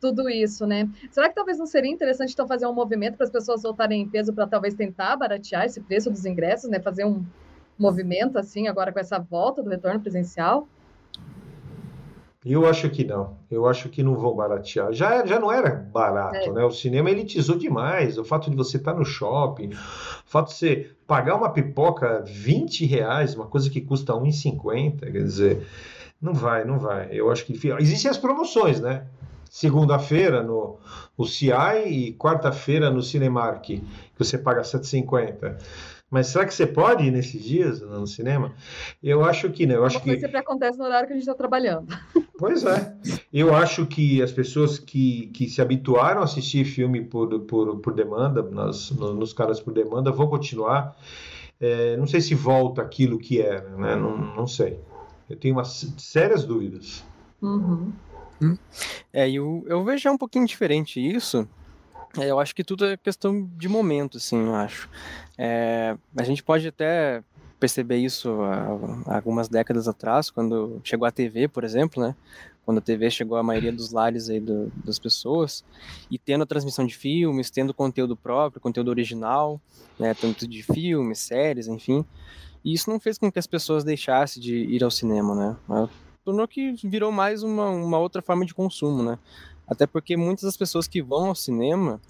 tudo 0.00 0.28
isso, 0.28 0.66
né? 0.66 0.88
Será 1.10 1.28
que 1.28 1.34
talvez 1.34 1.58
não 1.58 1.66
seria 1.66 1.90
interessante 1.90 2.32
então 2.32 2.46
fazer 2.46 2.66
um 2.66 2.72
movimento 2.72 3.16
para 3.16 3.24
as 3.24 3.30
pessoas 3.30 3.62
voltarem 3.62 4.02
em 4.02 4.08
peso 4.08 4.32
para 4.32 4.46
talvez 4.46 4.74
tentar 4.74 5.16
baratear 5.16 5.66
esse 5.66 5.80
preço 5.80 6.10
dos 6.10 6.24
ingressos, 6.24 6.70
né? 6.70 6.80
Fazer 6.80 7.04
um 7.04 7.24
movimento 7.78 8.38
assim 8.38 8.68
agora 8.68 8.92
com 8.92 8.98
essa 8.98 9.18
volta 9.18 9.62
do 9.62 9.70
retorno 9.70 10.00
presencial? 10.00 10.66
Eu 12.44 12.66
acho 12.66 12.88
que 12.88 13.04
não. 13.04 13.36
Eu 13.50 13.66
acho 13.66 13.90
que 13.90 14.02
não 14.02 14.16
vão 14.16 14.34
baratear. 14.34 14.92
Já, 14.94 15.26
já 15.26 15.38
não 15.38 15.52
era 15.52 15.70
barato, 15.92 16.36
é. 16.36 16.50
né? 16.50 16.64
O 16.64 16.70
cinema 16.70 17.10
elitizou 17.10 17.58
demais. 17.58 18.16
O 18.16 18.24
fato 18.24 18.48
de 18.50 18.56
você 18.56 18.78
estar 18.78 18.94
no 18.94 19.04
shopping, 19.04 19.68
o 19.74 20.30
fato 20.30 20.48
de 20.48 20.54
você 20.54 20.90
pagar 21.06 21.36
uma 21.36 21.52
pipoca 21.52 22.22
20 22.26 22.86
reais, 22.86 23.34
uma 23.34 23.46
coisa 23.46 23.68
que 23.68 23.82
custa 23.82 24.14
1,50, 24.14 25.00
quer 25.00 25.22
dizer, 25.22 25.66
não 26.20 26.32
vai, 26.32 26.64
não 26.64 26.78
vai. 26.78 27.08
Eu 27.12 27.30
acho 27.30 27.44
que. 27.44 27.52
Existem 27.78 28.10
as 28.10 28.16
promoções, 28.16 28.80
né? 28.80 29.06
Segunda-feira 29.50 30.44
no, 30.44 30.78
no 31.18 31.26
CI 31.26 31.50
e 31.86 32.12
quarta-feira 32.12 32.88
no 32.88 33.02
Cinemark, 33.02 33.64
que 33.64 33.84
você 34.16 34.38
paga 34.38 34.62
7,50. 34.62 35.58
Mas 36.08 36.28
será 36.28 36.44
que 36.44 36.54
você 36.54 36.66
pode 36.66 37.04
ir 37.04 37.10
nesses 37.10 37.42
dias 37.42 37.80
no 37.80 38.06
cinema? 38.06 38.52
Eu 39.02 39.24
acho 39.24 39.50
que 39.50 39.66
não. 39.66 39.76
Eu 39.76 39.84
acho 39.84 40.00
que 40.00 40.18
sempre 40.18 40.38
acontece 40.38 40.78
no 40.78 40.84
horário 40.84 41.06
que 41.06 41.12
a 41.12 41.16
gente 41.16 41.24
está 41.24 41.34
trabalhando. 41.34 41.88
Pois 42.40 42.64
é. 42.64 42.96
Eu 43.30 43.54
acho 43.54 43.84
que 43.84 44.22
as 44.22 44.32
pessoas 44.32 44.78
que, 44.78 45.26
que 45.26 45.46
se 45.46 45.60
habituaram 45.60 46.22
a 46.22 46.24
assistir 46.24 46.64
filme 46.64 47.04
por, 47.04 47.38
por, 47.40 47.76
por 47.80 47.92
demanda, 47.92 48.42
nas, 48.42 48.90
nos 48.92 49.34
canais 49.34 49.60
por 49.60 49.74
demanda, 49.74 50.10
vão 50.10 50.26
continuar. 50.26 50.96
É, 51.60 51.98
não 51.98 52.06
sei 52.06 52.22
se 52.22 52.34
volta 52.34 52.80
aquilo 52.80 53.18
que 53.18 53.42
era, 53.42 53.68
né? 53.76 53.94
Não, 53.94 54.16
não 54.34 54.46
sei. 54.46 54.80
Eu 55.28 55.36
tenho 55.36 55.54
umas 55.54 55.92
sérias 55.98 56.42
dúvidas. 56.42 57.04
Uhum. 57.42 57.92
Hum. 58.40 58.56
É, 59.12 59.30
eu, 59.30 59.64
eu 59.66 59.84
vejo 59.84 60.10
um 60.10 60.18
pouquinho 60.18 60.46
diferente 60.46 61.00
isso. 61.00 61.46
É, 62.18 62.30
eu 62.30 62.40
acho 62.40 62.54
que 62.54 62.64
tudo 62.64 62.86
é 62.86 62.96
questão 62.96 63.48
de 63.56 63.68
momento, 63.68 64.16
assim, 64.16 64.46
eu 64.46 64.54
acho. 64.54 64.88
É, 65.38 65.96
a 66.16 66.24
gente 66.24 66.42
pode 66.42 66.66
até 66.66 67.22
perceber 67.60 67.98
isso 67.98 68.40
há, 68.42 69.12
há 69.12 69.16
algumas 69.16 69.48
décadas 69.48 69.86
atrás, 69.86 70.30
quando 70.30 70.80
chegou 70.82 71.06
a 71.06 71.12
TV, 71.12 71.46
por 71.46 71.62
exemplo, 71.62 72.02
né? 72.02 72.16
Quando 72.64 72.78
a 72.78 72.80
TV 72.80 73.10
chegou 73.10 73.36
à 73.36 73.42
maioria 73.42 73.72
dos 73.72 73.92
lares 73.92 74.30
aí 74.30 74.40
do, 74.40 74.72
das 74.84 74.98
pessoas, 74.98 75.64
e 76.10 76.18
tendo 76.18 76.42
a 76.42 76.46
transmissão 76.46 76.86
de 76.86 76.96
filmes, 76.96 77.50
tendo 77.50 77.74
conteúdo 77.74 78.16
próprio, 78.16 78.60
conteúdo 78.60 78.88
original, 78.88 79.60
né? 79.98 80.14
Tanto 80.14 80.48
de 80.48 80.62
filmes, 80.62 81.18
séries, 81.20 81.68
enfim. 81.68 82.04
E 82.64 82.72
isso 82.72 82.90
não 82.90 82.98
fez 82.98 83.18
com 83.18 83.30
que 83.30 83.38
as 83.38 83.46
pessoas 83.46 83.84
deixassem 83.84 84.42
de 84.42 84.56
ir 84.56 84.82
ao 84.82 84.90
cinema, 84.90 85.34
né? 85.34 85.88
Tornou 86.24 86.46
que 86.46 86.74
virou 86.84 87.10
mais 87.10 87.42
uma, 87.42 87.68
uma 87.70 87.98
outra 87.98 88.22
forma 88.22 88.44
de 88.44 88.54
consumo, 88.54 89.02
né? 89.02 89.18
Até 89.66 89.86
porque 89.86 90.16
muitas 90.16 90.44
das 90.44 90.56
pessoas 90.56 90.88
que 90.88 91.00
vão 91.00 91.26
ao 91.26 91.34
cinema, 91.34 92.00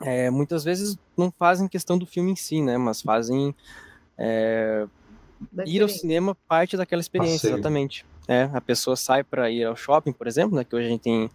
é, 0.00 0.30
muitas 0.30 0.64
vezes 0.64 0.98
não 1.16 1.30
fazem 1.30 1.68
questão 1.68 1.96
do 1.96 2.06
filme 2.06 2.32
em 2.32 2.36
si, 2.36 2.60
né? 2.60 2.76
Mas 2.76 3.00
fazem 3.00 3.54
é, 4.18 4.86
ir 5.64 5.82
ao 5.82 5.88
cinema 5.88 6.36
parte 6.48 6.76
daquela 6.76 7.00
experiência, 7.00 7.36
Passeio. 7.36 7.54
exatamente. 7.54 8.04
É, 8.26 8.50
a 8.52 8.60
pessoa 8.60 8.96
sai 8.96 9.24
para 9.24 9.50
ir 9.50 9.64
ao 9.64 9.76
shopping, 9.76 10.12
por 10.12 10.26
exemplo, 10.26 10.56
né? 10.56 10.64
Que 10.64 10.74
hoje 10.74 10.86
a 10.86 10.90
gente 10.90 11.02
tem 11.02 11.30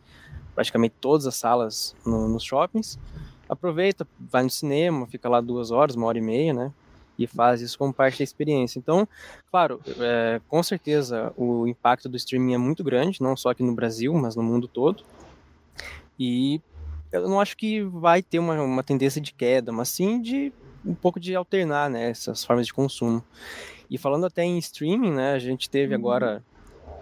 praticamente 0.54 0.96
todas 1.00 1.26
as 1.26 1.36
salas 1.36 1.96
no, 2.06 2.28
nos 2.28 2.44
shoppings. 2.44 3.00
Aproveita, 3.48 4.08
vai 4.20 4.44
no 4.44 4.50
cinema, 4.50 5.06
fica 5.06 5.30
lá 5.30 5.42
duas 5.42 5.72
horas, 5.72 5.96
uma 5.96 6.08
hora 6.08 6.18
e 6.18 6.22
meia, 6.22 6.54
né? 6.54 6.74
E 7.18 7.28
faz 7.28 7.62
isso 7.62 7.78
como 7.78 7.94
parte 7.94 8.20
da 8.20 8.24
experiência. 8.24 8.80
Então, 8.80 9.08
claro, 9.50 9.80
é, 10.00 10.42
com 10.48 10.62
certeza 10.62 11.34
o 11.38 11.68
impacto 11.68 12.10
do 12.10 12.18
streaming 12.18 12.54
é 12.54 12.58
muito 12.58 12.84
grande, 12.84 13.22
não 13.22 13.36
só 13.36 13.50
aqui 13.50 13.64
no 13.64 13.74
Brasil, 13.74 14.14
mas 14.14 14.36
no 14.36 14.44
mundo 14.44 14.68
todo. 14.68 15.04
E 16.20 16.62
eu 17.12 17.28
não 17.28 17.40
acho 17.40 17.56
que 17.56 17.82
vai 17.82 18.22
ter 18.22 18.40
uma, 18.40 18.62
uma 18.62 18.84
tendência 18.84 19.22
de 19.22 19.34
queda, 19.34 19.72
mas 19.72 19.90
sim 19.90 20.22
de 20.22 20.52
um 20.86 20.94
pouco 20.94 21.20
de 21.20 21.36
alternar 21.36 21.90
né, 21.90 22.10
essas 22.10 22.44
formas 22.44 22.68
de 22.68 22.74
consumo. 22.74 23.24
E 23.90 23.98
falando 23.98 24.26
até 24.26 24.44
em 24.44 24.58
streaming, 24.58 25.12
né, 25.12 25.34
a 25.34 25.40
gente 25.40 25.70
teve 25.70 25.94
uhum. 25.94 26.00
agora, 26.00 26.44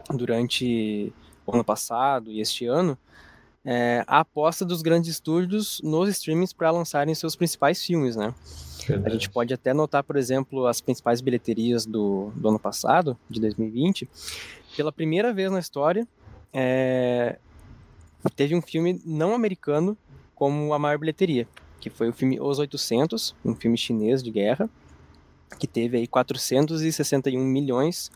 durante 0.09 1.11
o 1.45 1.53
ano 1.53 1.63
passado 1.63 2.31
e 2.31 2.39
este 2.39 2.65
ano, 2.65 2.97
é, 3.65 4.03
a 4.05 4.19
aposta 4.19 4.65
dos 4.65 4.81
grandes 4.81 5.09
estúdios 5.09 5.79
nos 5.83 6.09
streamings 6.09 6.51
para 6.51 6.69
lançarem 6.71 7.15
seus 7.15 7.35
principais 7.35 7.83
filmes, 7.83 8.15
né? 8.15 8.33
Verdade. 8.85 9.07
A 9.07 9.13
gente 9.13 9.29
pode 9.29 9.53
até 9.53 9.73
notar, 9.73 10.03
por 10.03 10.17
exemplo, 10.17 10.67
as 10.67 10.81
principais 10.81 11.21
bilheterias 11.21 11.85
do, 11.85 12.31
do 12.35 12.49
ano 12.49 12.59
passado, 12.59 13.17
de 13.29 13.39
2020. 13.39 14.09
Pela 14.75 14.91
primeira 14.91 15.33
vez 15.33 15.49
na 15.49 15.59
história, 15.59 16.05
é, 16.51 17.37
teve 18.35 18.53
um 18.53 18.61
filme 18.61 19.01
não 19.05 19.33
americano 19.33 19.97
como 20.35 20.73
a 20.73 20.79
maior 20.79 20.97
bilheteria, 20.97 21.47
que 21.79 21.89
foi 21.89 22.09
o 22.09 22.13
filme 22.13 22.39
Os 22.41 22.59
800, 22.59 23.33
um 23.45 23.55
filme 23.55 23.77
chinês 23.77 24.21
de 24.21 24.31
guerra. 24.31 24.69
que 25.57 25.67
teve 25.67 25.97
aí 25.97 26.07
461 26.07 27.39
milhões 27.39 28.11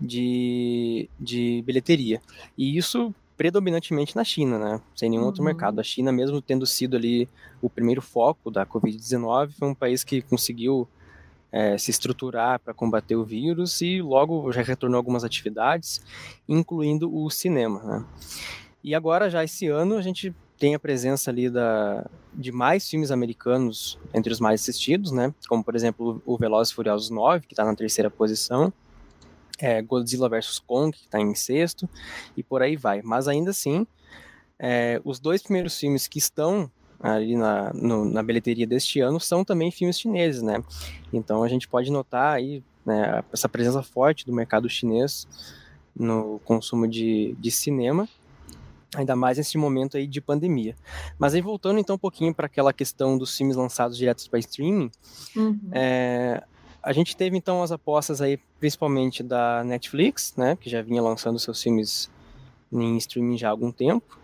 de, 0.00 1.08
de 1.18 1.62
bilheteria. 1.66 2.20
E 2.56 2.76
isso 2.76 3.12
predominantemente 3.38 4.16
na 4.16 4.24
China, 4.24 4.58
né? 4.58 4.80
Sem 4.96 5.08
nenhum 5.08 5.22
uhum. 5.22 5.28
outro 5.28 5.44
mercado. 5.44 5.80
A 5.80 5.84
China, 5.84 6.10
mesmo 6.10 6.42
tendo 6.42 6.66
sido 6.66 6.96
ali 6.96 7.28
o 7.62 7.70
primeiro 7.70 8.02
foco 8.02 8.50
da 8.50 8.66
Covid-19, 8.66 9.52
foi 9.52 9.68
um 9.68 9.74
país 9.74 10.02
que 10.02 10.20
conseguiu 10.20 10.88
é, 11.52 11.78
se 11.78 11.92
estruturar 11.92 12.58
para 12.58 12.74
combater 12.74 13.14
o 13.14 13.24
vírus 13.24 13.80
e 13.80 14.02
logo 14.02 14.50
já 14.50 14.60
retornou 14.60 14.98
algumas 14.98 15.22
atividades, 15.22 16.00
incluindo 16.48 17.14
o 17.14 17.30
cinema. 17.30 17.80
Né? 17.82 18.04
E 18.82 18.92
agora, 18.92 19.30
já 19.30 19.44
esse 19.44 19.68
ano, 19.68 19.96
a 19.96 20.02
gente 20.02 20.34
tem 20.58 20.74
a 20.74 20.78
presença 20.78 21.30
ali 21.30 21.48
da, 21.48 22.04
de 22.34 22.50
mais 22.50 22.90
filmes 22.90 23.12
americanos 23.12 23.96
entre 24.12 24.32
os 24.32 24.40
mais 24.40 24.60
assistidos, 24.60 25.12
né? 25.12 25.32
Como, 25.48 25.62
por 25.62 25.76
exemplo, 25.76 26.20
o 26.26 26.36
Velozes 26.36 26.72
e 26.72 26.74
Furiosos 26.74 27.08
9, 27.08 27.46
que 27.46 27.52
está 27.52 27.64
na 27.64 27.76
terceira 27.76 28.10
posição, 28.10 28.72
é, 29.58 29.82
Godzilla 29.82 30.28
vs. 30.28 30.58
Kong, 30.60 30.96
que 30.96 31.04
está 31.04 31.20
em 31.20 31.34
sexto, 31.34 31.88
e 32.36 32.42
por 32.42 32.62
aí 32.62 32.76
vai. 32.76 33.02
Mas 33.02 33.28
ainda 33.28 33.50
assim, 33.50 33.86
é, 34.58 35.00
os 35.04 35.18
dois 35.18 35.42
primeiros 35.42 35.78
filmes 35.78 36.06
que 36.06 36.18
estão 36.18 36.70
ali 37.00 37.36
na, 37.36 37.72
no, 37.72 38.04
na 38.04 38.22
bilheteria 38.22 38.66
deste 38.66 39.00
ano 39.00 39.20
são 39.20 39.44
também 39.44 39.70
filmes 39.70 40.00
chineses, 40.00 40.42
né? 40.42 40.62
Então 41.12 41.42
a 41.42 41.48
gente 41.48 41.68
pode 41.68 41.90
notar 41.90 42.34
aí 42.34 42.62
né, 42.84 43.22
essa 43.32 43.48
presença 43.48 43.82
forte 43.82 44.26
do 44.26 44.32
mercado 44.32 44.68
chinês 44.68 45.26
no 45.94 46.40
consumo 46.44 46.88
de, 46.88 47.36
de 47.38 47.50
cinema, 47.50 48.08
ainda 48.94 49.14
mais 49.14 49.38
nesse 49.38 49.58
momento 49.58 49.96
aí 49.96 50.06
de 50.06 50.20
pandemia. 50.20 50.74
Mas 51.18 51.34
aí 51.34 51.40
voltando 51.40 51.78
então 51.78 51.96
um 51.96 51.98
pouquinho 51.98 52.34
para 52.34 52.46
aquela 52.46 52.72
questão 52.72 53.16
dos 53.18 53.36
filmes 53.36 53.56
lançados 53.56 53.96
diretos 53.96 54.26
para 54.26 54.38
streaming, 54.38 54.90
uhum. 55.36 55.60
é, 55.72 56.42
a 56.88 56.92
gente 56.94 57.14
teve 57.14 57.36
então 57.36 57.62
as 57.62 57.70
apostas 57.70 58.22
aí 58.22 58.38
principalmente 58.58 59.22
da 59.22 59.62
Netflix, 59.62 60.32
né, 60.38 60.56
que 60.56 60.70
já 60.70 60.80
vinha 60.80 61.02
lançando 61.02 61.38
seus 61.38 61.62
filmes 61.62 62.10
em 62.72 62.96
streaming 62.96 63.36
já 63.36 63.48
há 63.48 63.50
algum 63.50 63.70
tempo, 63.70 64.18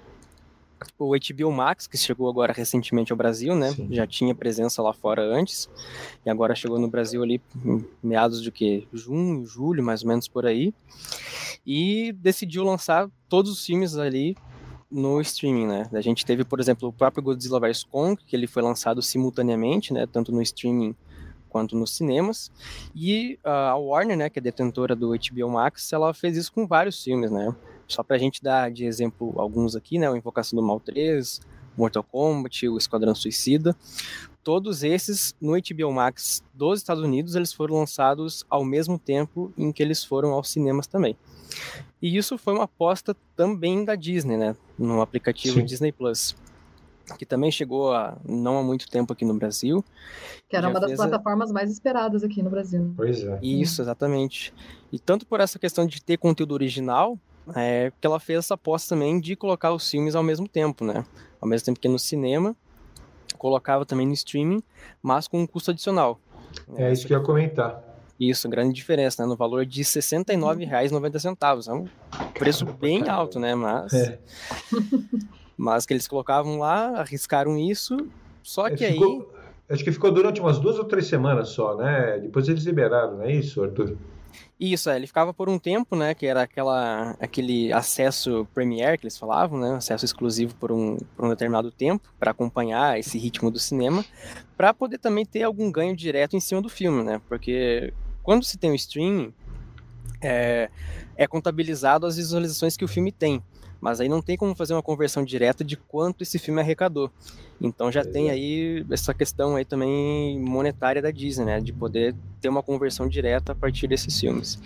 o 0.99 1.11
HBO 1.11 1.53
Max, 1.53 1.87
que 1.87 1.99
chegou 1.99 2.27
agora 2.27 2.55
recentemente 2.55 3.13
ao 3.13 3.19
Brasil, 3.19 3.55
né? 3.55 3.71
Sim. 3.73 3.89
Já 3.91 4.07
tinha 4.07 4.35
presença 4.35 4.83
lá 4.83 4.95
fora 4.95 5.23
antes, 5.23 5.69
e 6.25 6.31
agora 6.31 6.55
chegou 6.55 6.79
no 6.79 6.89
Brasil 6.89 7.23
ali 7.23 7.41
em 7.65 7.85
meados 8.03 8.43
de 8.43 8.51
que 8.51 8.89
junho, 8.93 9.45
julho, 9.45 9.83
mais 9.83 10.03
ou 10.03 10.09
menos 10.09 10.27
por 10.27 10.47
aí. 10.47 10.75
E 11.67 12.13
decidiu 12.13 12.65
lançar 12.65 13.11
todos 13.29 13.51
os 13.51 13.65
filmes 13.65 13.97
ali 13.97 14.37
no 14.91 15.21
streaming, 15.21 15.67
né? 15.67 15.89
A 15.93 16.01
gente 16.01 16.25
teve, 16.25 16.45
por 16.45 16.61
exemplo, 16.61 16.89
o 16.89 16.93
próprio 16.93 17.23
Godzilla 17.23 17.61
vs 17.61 17.85
Kong, 17.85 18.21
que 18.27 18.35
ele 18.35 18.47
foi 18.47 18.63
lançado 18.63 19.01
simultaneamente, 19.03 19.93
né, 19.93 20.07
tanto 20.07 20.33
no 20.33 20.43
streaming 20.43 20.95
quanto 21.55 21.77
nos 21.77 21.93
cinemas. 21.93 22.51
E 22.97 23.39
uh, 23.45 23.49
a 23.49 23.77
Warner, 23.77 24.17
né, 24.17 24.29
que 24.29 24.41
é 24.41 24.43
detentora 24.43 24.97
do 24.97 25.11
HBO 25.11 25.49
Max, 25.49 25.93
ela 25.93 26.13
fez 26.13 26.37
isso 26.37 26.53
com 26.53 26.67
vários 26.67 27.01
filmes, 27.01 27.31
né? 27.31 27.55
Só 27.87 28.03
para 28.03 28.17
a 28.17 28.19
gente 28.19 28.43
dar 28.43 28.73
de 28.73 28.85
exemplo 28.85 29.33
alguns 29.37 29.77
aqui, 29.77 29.97
né? 29.97 30.11
O 30.11 30.17
Invocação 30.17 30.57
do 30.57 30.67
Mal 30.67 30.81
3, 30.81 31.41
Mortal 31.77 32.03
Kombat, 32.03 32.69
o 32.69 32.77
Esquadrão 32.77 33.15
Suicida. 33.15 33.77
Todos 34.43 34.83
esses 34.83 35.33
no 35.41 35.53
HBO 35.53 35.93
Max 35.93 36.43
dos 36.53 36.81
Estados 36.81 37.05
Unidos, 37.05 37.37
eles 37.37 37.53
foram 37.53 37.77
lançados 37.77 38.45
ao 38.51 38.65
mesmo 38.65 38.99
tempo 38.99 39.53
em 39.57 39.71
que 39.71 39.81
eles 39.81 40.05
foram 40.05 40.33
aos 40.33 40.51
cinemas 40.51 40.89
também. 40.89 41.17
E 42.03 42.17
isso 42.17 42.37
foi 42.37 42.53
uma 42.53 42.65
aposta 42.65 43.15
também 43.37 43.85
da 43.85 43.95
Disney, 43.95 44.37
né? 44.37 44.57
No 44.77 45.01
aplicativo 45.01 45.61
Sim. 45.61 45.65
Disney 45.65 45.93
Plus 45.93 46.35
que 47.19 47.27
também 47.27 47.51
chegou 47.51 47.93
há 47.93 48.17
não 48.25 48.59
há 48.59 48.63
muito 48.63 48.89
tempo 48.89 49.13
aqui 49.13 49.25
no 49.25 49.35
Brasil. 49.35 49.85
Que 50.49 50.57
era 50.57 50.69
uma 50.69 50.81
das 50.81 50.95
plataformas 50.95 51.51
a... 51.51 51.53
mais 51.53 51.71
esperadas 51.71 52.25
aqui 52.25 52.43
no 52.43 52.51
Brasil. 52.51 52.93
Pois 52.97 53.23
é. 53.23 53.39
Isso, 53.43 53.83
exatamente. 53.83 54.55
E 54.93 54.99
tanto 54.99 55.27
por 55.27 55.41
essa 55.41 55.59
questão 55.59 55.87
de 55.87 56.03
ter 56.03 56.17
conteúdo 56.17 56.53
original, 56.53 57.19
é, 57.55 57.93
que 58.01 58.07
ela 58.07 58.19
fez 58.19 58.39
essa 58.41 58.55
aposta 58.55 58.95
também 58.95 59.21
de 59.21 59.37
colocar 59.37 59.73
os 59.73 59.91
filmes 59.91 60.15
ao 60.15 60.23
mesmo 60.23 60.49
tempo, 60.49 60.85
né? 60.85 61.05
Ao 61.41 61.49
mesmo 61.49 61.67
tempo 61.67 61.79
que 61.79 61.89
no 61.89 61.99
cinema, 61.99 62.57
colocava 63.37 63.85
também 63.85 64.07
no 64.07 64.15
streaming, 64.15 64.63
mas 65.03 65.29
com 65.29 65.43
um 65.43 65.47
custo 65.47 65.71
adicional. 65.71 66.19
É 66.77 66.91
isso 66.91 67.07
que 67.07 67.13
eu 67.13 67.19
ia 67.19 67.25
comentar. 67.25 67.83
Isso, 68.19 68.49
grande 68.49 68.73
diferença, 68.73 69.23
né? 69.23 69.29
No 69.29 69.37
valor 69.37 69.67
de 69.67 69.81
R$ 69.81 69.85
69,90. 69.85 71.69
É 71.69 71.73
um 71.73 71.87
preço 72.33 72.65
bem 72.65 73.09
alto, 73.09 73.41
né? 73.41 73.55
Mas, 73.55 73.93
é. 73.93 74.19
mas 75.57 75.87
que 75.87 75.93
eles 75.93 76.09
colocavam 76.09 76.59
lá, 76.59 77.01
arriscaram 77.01 77.59
isso, 77.59 77.97
só 78.43 78.69
é, 78.69 78.77
que 78.77 78.87
ficou, 78.87 79.33
aí... 79.69 79.75
Acho 79.75 79.85
que 79.85 79.93
ficou 79.93 80.13
durante 80.13 80.41
umas 80.41 80.59
duas 80.59 80.79
ou 80.79 80.85
três 80.85 81.07
semanas 81.07 81.49
só, 81.49 81.75
né? 81.75 82.19
Depois 82.21 82.49
eles 82.49 82.65
liberaram, 82.65 83.17
não 83.17 83.23
é 83.23 83.33
isso, 83.33 83.63
Arthur? 83.63 83.97
Isso, 84.59 84.89
é, 84.89 84.97
ele 84.97 85.07
ficava 85.07 85.35
por 85.35 85.49
um 85.49 85.59
tempo, 85.59 85.97
né, 85.97 86.15
que 86.15 86.27
era 86.27 86.43
aquela, 86.43 87.17
aquele 87.21 87.73
acesso 87.73 88.47
Premiere 88.55 88.97
que 88.97 89.05
eles 89.05 89.19
falavam, 89.19 89.59
né, 89.59 89.75
acesso 89.75 90.05
exclusivo 90.05 90.55
por 90.55 90.71
um, 90.71 90.97
por 91.17 91.25
um 91.27 91.29
determinado 91.29 91.71
tempo, 91.71 92.09
para 92.19 92.31
acompanhar 92.31 92.99
esse 92.99 93.19
ritmo 93.19 93.51
do 93.51 93.59
cinema, 93.59 94.05
para 94.57 94.73
poder 94.73 94.99
também 94.99 95.27
ter 95.27 95.43
algum 95.43 95.71
ganho 95.71 95.95
direto 95.95 96.37
em 96.37 96.41
cima 96.41 96.63
do 96.63 96.69
filme, 96.69 97.03
né, 97.03 97.21
porque 97.29 97.93
quando 98.23 98.45
se 98.45 98.57
tem 98.57 98.71
o 98.71 98.75
streaming, 98.75 99.35
é, 100.23 100.71
é 101.17 101.27
contabilizado 101.27 102.07
as 102.07 102.17
visualizações 102.17 102.77
que 102.77 102.85
o 102.85 102.89
filme 102.89 103.11
tem, 103.11 103.43
mas 103.85 104.01
aí 104.01 104.09
não 104.09 104.23
tem 104.23 104.35
como 104.35 104.55
fazer 104.55 104.73
uma 104.73 104.83
conversão 104.83 105.23
direta 105.23 105.63
de 105.63 105.77
quanto 105.77 106.23
esse 106.23 106.39
filme 106.39 106.59
arrecadou. 106.59 107.11
Então 107.61 107.93
já 107.93 108.03
tem 108.03 108.31
aí 108.31 108.83
essa 108.91 109.13
questão 109.13 109.57
aí 109.57 109.65
também 109.67 110.41
monetária 110.41 111.03
da 111.03 111.11
Disney, 111.11 111.45
né, 111.45 111.61
de 111.61 111.71
poder 111.71 112.15
ter 112.41 112.49
uma 112.49 112.63
conversão 112.63 113.07
direta 113.07 113.53
a 113.53 113.55
partir 113.55 113.87
desses 113.87 114.19
filmes. 114.19 114.59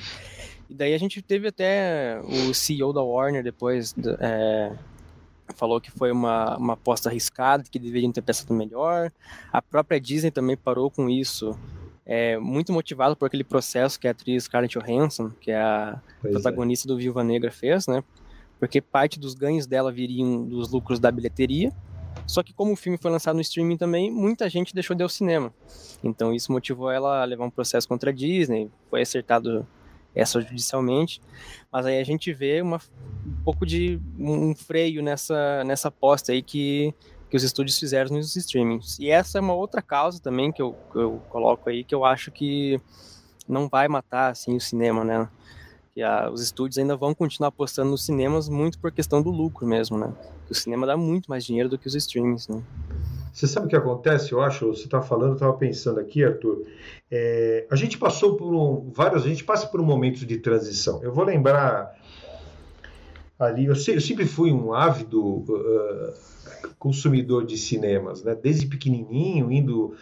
E 0.71 0.75
daí 0.75 0.95
a 0.95 0.99
gente 0.99 1.21
teve 1.21 1.49
até 1.49 2.21
o 2.23 2.55
CEO 2.55 2.93
da 2.93 3.03
Warner 3.03 3.43
depois 3.43 3.93
é, 4.21 4.71
falou 5.57 5.81
que 5.81 5.91
foi 5.91 6.13
uma, 6.13 6.57
uma 6.57 6.75
aposta 6.75 7.09
arriscada, 7.09 7.65
que 7.69 7.81
deveriam 7.81 8.13
ter 8.13 8.23
pensado 8.23 8.55
melhor. 8.55 9.11
A 9.53 9.61
própria 9.61 10.01
Disney 10.01 10.31
também 10.31 10.57
parou 10.57 10.93
com 10.93 11.11
isso, 11.11 11.59
é, 12.07 12.39
muito 12.39 12.73
motivado 12.73 13.17
por 13.17 13.27
aquele 13.27 13.43
processo 13.43 13.99
que 13.99 14.07
a 14.07 14.13
atriz 14.13 14.45
Scarlett 14.45 14.79
Johansson, 14.79 15.31
que 15.41 15.51
é 15.51 15.61
a 15.61 16.01
pois 16.23 16.31
é. 16.31 16.35
protagonista 16.35 16.87
é. 16.87 16.89
do 16.89 16.97
Viúva 16.97 17.25
Negra, 17.25 17.51
fez, 17.51 17.89
né? 17.89 18.05
Porque 18.59 18.81
parte 18.81 19.19
dos 19.19 19.35
ganhos 19.35 19.67
dela 19.67 19.93
viriam 19.93 20.45
dos 20.45 20.71
lucros 20.71 20.99
da 20.99 21.11
bilheteria. 21.11 21.73
Só 22.27 22.43
que 22.43 22.53
como 22.53 22.73
o 22.73 22.77
filme 22.77 22.99
foi 22.99 23.11
lançado 23.11 23.37
no 23.37 23.41
streaming 23.41 23.77
também, 23.77 24.11
muita 24.11 24.49
gente 24.51 24.75
deixou 24.75 24.95
de 24.95 25.03
ir 25.03 25.05
ao 25.05 25.09
cinema. 25.09 25.53
Então 26.03 26.35
isso 26.35 26.53
motivou 26.53 26.91
ela 26.91 27.23
a 27.23 27.25
levar 27.25 27.45
um 27.45 27.51
processo 27.51 27.89
contra 27.89 28.11
a 28.11 28.13
Disney, 28.13 28.71
foi 28.91 29.01
acertado 29.03 29.67
extrajudicialmente. 30.15 31.21
Mas 31.71 31.87
aí 31.87 31.99
a 31.99 32.05
gente 32.05 32.33
vê 32.33 32.61
uma, 32.61 32.81
um 33.27 33.43
pouco 33.45 33.65
de 33.65 34.01
um 34.19 34.55
freio 34.55 35.03
nessa, 35.03 35.65
nessa 35.65 35.89
aposta 35.89 36.33
aí 36.33 36.43
que, 36.43 36.93
que 37.31 37.37
os 37.37 37.43
estúdios 37.43 37.79
fizeram 37.79 38.17
nos 38.17 38.37
streamings. 38.37 38.99
E 38.99 39.11
essa 39.11 39.39
é 39.39 39.41
uma 39.41 39.55
outra 39.55 39.81
causa 39.81 40.21
também 40.21 40.53
que 40.53 40.61
eu, 40.61 40.77
que 40.93 40.99
eu 40.99 41.23
coloco 41.29 41.71
aí, 41.71 41.85
que 41.85 41.95
eu 41.95 42.05
acho 42.05 42.31
que 42.31 42.81
não 43.49 43.69
vai 43.69 43.89
matar 43.89 44.31
assim 44.33 44.55
o 44.57 44.61
cinema, 44.61 45.05
né? 45.05 45.29
Que 45.99 46.03
a, 46.05 46.31
os 46.31 46.41
estúdios 46.41 46.79
ainda 46.79 46.95
vão 46.95 47.13
continuar 47.13 47.49
apostando 47.49 47.91
nos 47.91 48.07
cinemas 48.07 48.49
muito 48.49 48.79
por 48.79 48.93
questão 48.93 49.21
do 49.21 49.31
lucro 49.31 49.67
mesmo, 49.67 49.99
né? 49.99 50.15
O 50.49 50.55
cinema 50.55 50.87
dá 50.87 50.97
muito 50.97 51.29
mais 51.29 51.45
dinheiro 51.45 51.69
do 51.69 51.77
que 51.77 51.89
os 51.89 51.95
streams, 51.97 52.49
né? 52.49 52.63
Você 53.33 53.49
sabe 53.49 53.67
o 53.67 53.69
que 53.69 53.75
acontece? 53.75 54.31
Eu 54.31 54.41
acho, 54.41 54.69
você 54.69 54.85
está 54.85 55.03
falando, 55.03 55.31
eu 55.31 55.35
estava 55.35 55.53
pensando 55.55 55.99
aqui, 55.99 56.23
Arthur. 56.23 56.65
É, 57.11 57.67
a 57.69 57.75
gente 57.75 57.99
passou 57.99 58.37
por 58.37 58.55
um, 58.55 58.93
vários, 58.95 59.25
a 59.25 59.29
gente 59.29 59.43
passa 59.43 59.67
por 59.67 59.81
um 59.81 59.85
momento 59.85 60.25
de 60.25 60.39
transição. 60.39 61.03
Eu 61.03 61.13
vou 61.13 61.25
lembrar 61.25 61.98
ali, 63.39 63.67
eu, 63.67 63.75
eu 63.75 64.01
sempre 64.01 64.27
fui 64.27 64.53
um 64.53 64.73
ávido 64.73 65.23
uh, 65.23 66.13
consumidor 66.79 67.45
de 67.45 67.57
cinemas, 67.57 68.23
né? 68.23 68.35
Desde 68.35 68.67
pequenininho, 68.67 69.51
indo 69.53 69.95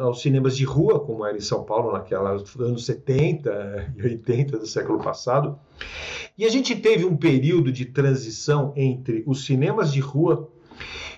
aos 0.00 0.22
cinemas 0.22 0.56
de 0.56 0.64
rua, 0.64 1.00
como 1.00 1.24
era 1.24 1.36
em 1.36 1.40
São 1.40 1.64
Paulo 1.64 1.92
naquelas 1.92 2.56
anos 2.56 2.84
70 2.84 3.94
e 3.96 4.02
80 4.02 4.58
do 4.58 4.66
século 4.66 4.98
passado. 4.98 5.58
E 6.36 6.44
a 6.44 6.48
gente 6.48 6.74
teve 6.76 7.04
um 7.04 7.16
período 7.16 7.70
de 7.70 7.84
transição 7.84 8.72
entre 8.76 9.22
os 9.26 9.44
cinemas 9.44 9.92
de 9.92 10.00
rua 10.00 10.48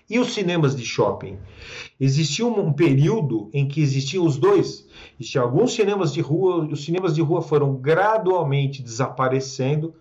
e 0.09 0.19
os 0.19 0.35
cinemas 0.35 0.77
de 0.77 0.85
shopping. 0.85 1.39
Existia 1.99 2.45
um 2.47 2.73
período 2.73 3.49
em 3.53 3.67
que 3.67 3.81
existiam 3.81 4.27
os 4.27 4.37
dois. 4.37 4.87
Existiam 5.19 5.45
alguns 5.45 5.75
cinemas 5.75 6.13
de 6.13 6.21
rua, 6.21 6.67
os 6.67 6.85
cinemas 6.85 7.15
de 7.15 7.23
rua 7.23 7.41
foram 7.41 7.77
gradualmente 7.77 8.83
desaparecendo, 8.83 9.95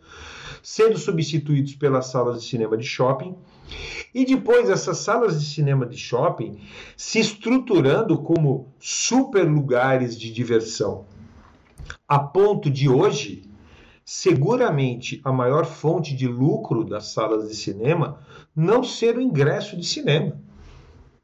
sendo 0.61 0.97
substituídos 0.97 1.75
pelas 1.75 2.07
salas 2.07 2.41
de 2.41 2.49
cinema 2.49 2.77
de 2.77 2.85
shopping. 2.85 3.35
E 4.13 4.25
depois 4.25 4.69
essas 4.69 4.97
salas 4.97 5.39
de 5.39 5.45
cinema 5.45 5.85
de 5.85 5.97
shopping 5.97 6.59
se 6.97 7.19
estruturando 7.19 8.21
como 8.21 8.73
super 8.79 9.43
lugares 9.43 10.19
de 10.19 10.31
diversão. 10.31 11.05
A 12.07 12.19
ponto 12.19 12.69
de 12.69 12.89
hoje, 12.89 13.49
seguramente 14.03 15.21
a 15.23 15.31
maior 15.31 15.65
fonte 15.65 16.13
de 16.15 16.27
lucro 16.27 16.83
das 16.83 17.13
salas 17.13 17.47
de 17.47 17.55
cinema 17.55 18.19
não 18.55 18.83
ser 18.83 19.17
o 19.17 19.21
ingresso 19.21 19.77
de 19.77 19.85
cinema. 19.85 20.37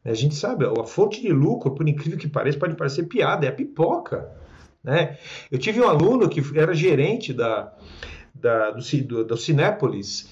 A 0.05 0.13
gente 0.13 0.35
sabe, 0.35 0.65
a 0.65 0.85
fonte 0.85 1.21
de 1.21 1.33
lucro, 1.33 1.71
por 1.71 1.87
incrível 1.87 2.17
que 2.17 2.29
pareça, 2.29 2.57
pode 2.57 2.77
parecer 2.77 3.03
piada, 3.03 3.45
é 3.45 3.49
a 3.49 3.51
pipoca. 3.51 4.31
Né? 4.81 5.17
Eu 5.51 5.59
tive 5.59 5.81
um 5.81 5.87
aluno 5.89 6.29
que 6.29 6.41
era 6.57 6.73
gerente 6.73 7.33
da, 7.33 7.75
da, 8.41 8.71
do, 8.71 8.81
do, 9.03 9.25
do 9.25 9.37
Cinépolis 9.37 10.29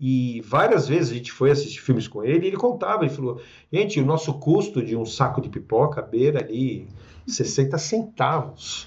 e 0.00 0.40
várias 0.42 0.86
vezes 0.86 1.10
a 1.10 1.14
gente 1.14 1.32
foi 1.32 1.50
assistir 1.50 1.80
filmes 1.80 2.06
com 2.06 2.22
ele 2.22 2.44
e 2.44 2.48
ele 2.48 2.56
contava, 2.56 3.04
ele 3.04 3.12
falou, 3.12 3.40
gente, 3.72 4.00
o 4.00 4.06
nosso 4.06 4.34
custo 4.34 4.84
de 4.84 4.94
um 4.96 5.04
saco 5.04 5.40
de 5.40 5.48
pipoca 5.48 6.00
beira 6.00 6.40
ali 6.40 6.86
60 7.26 7.76
centavos. 7.78 8.86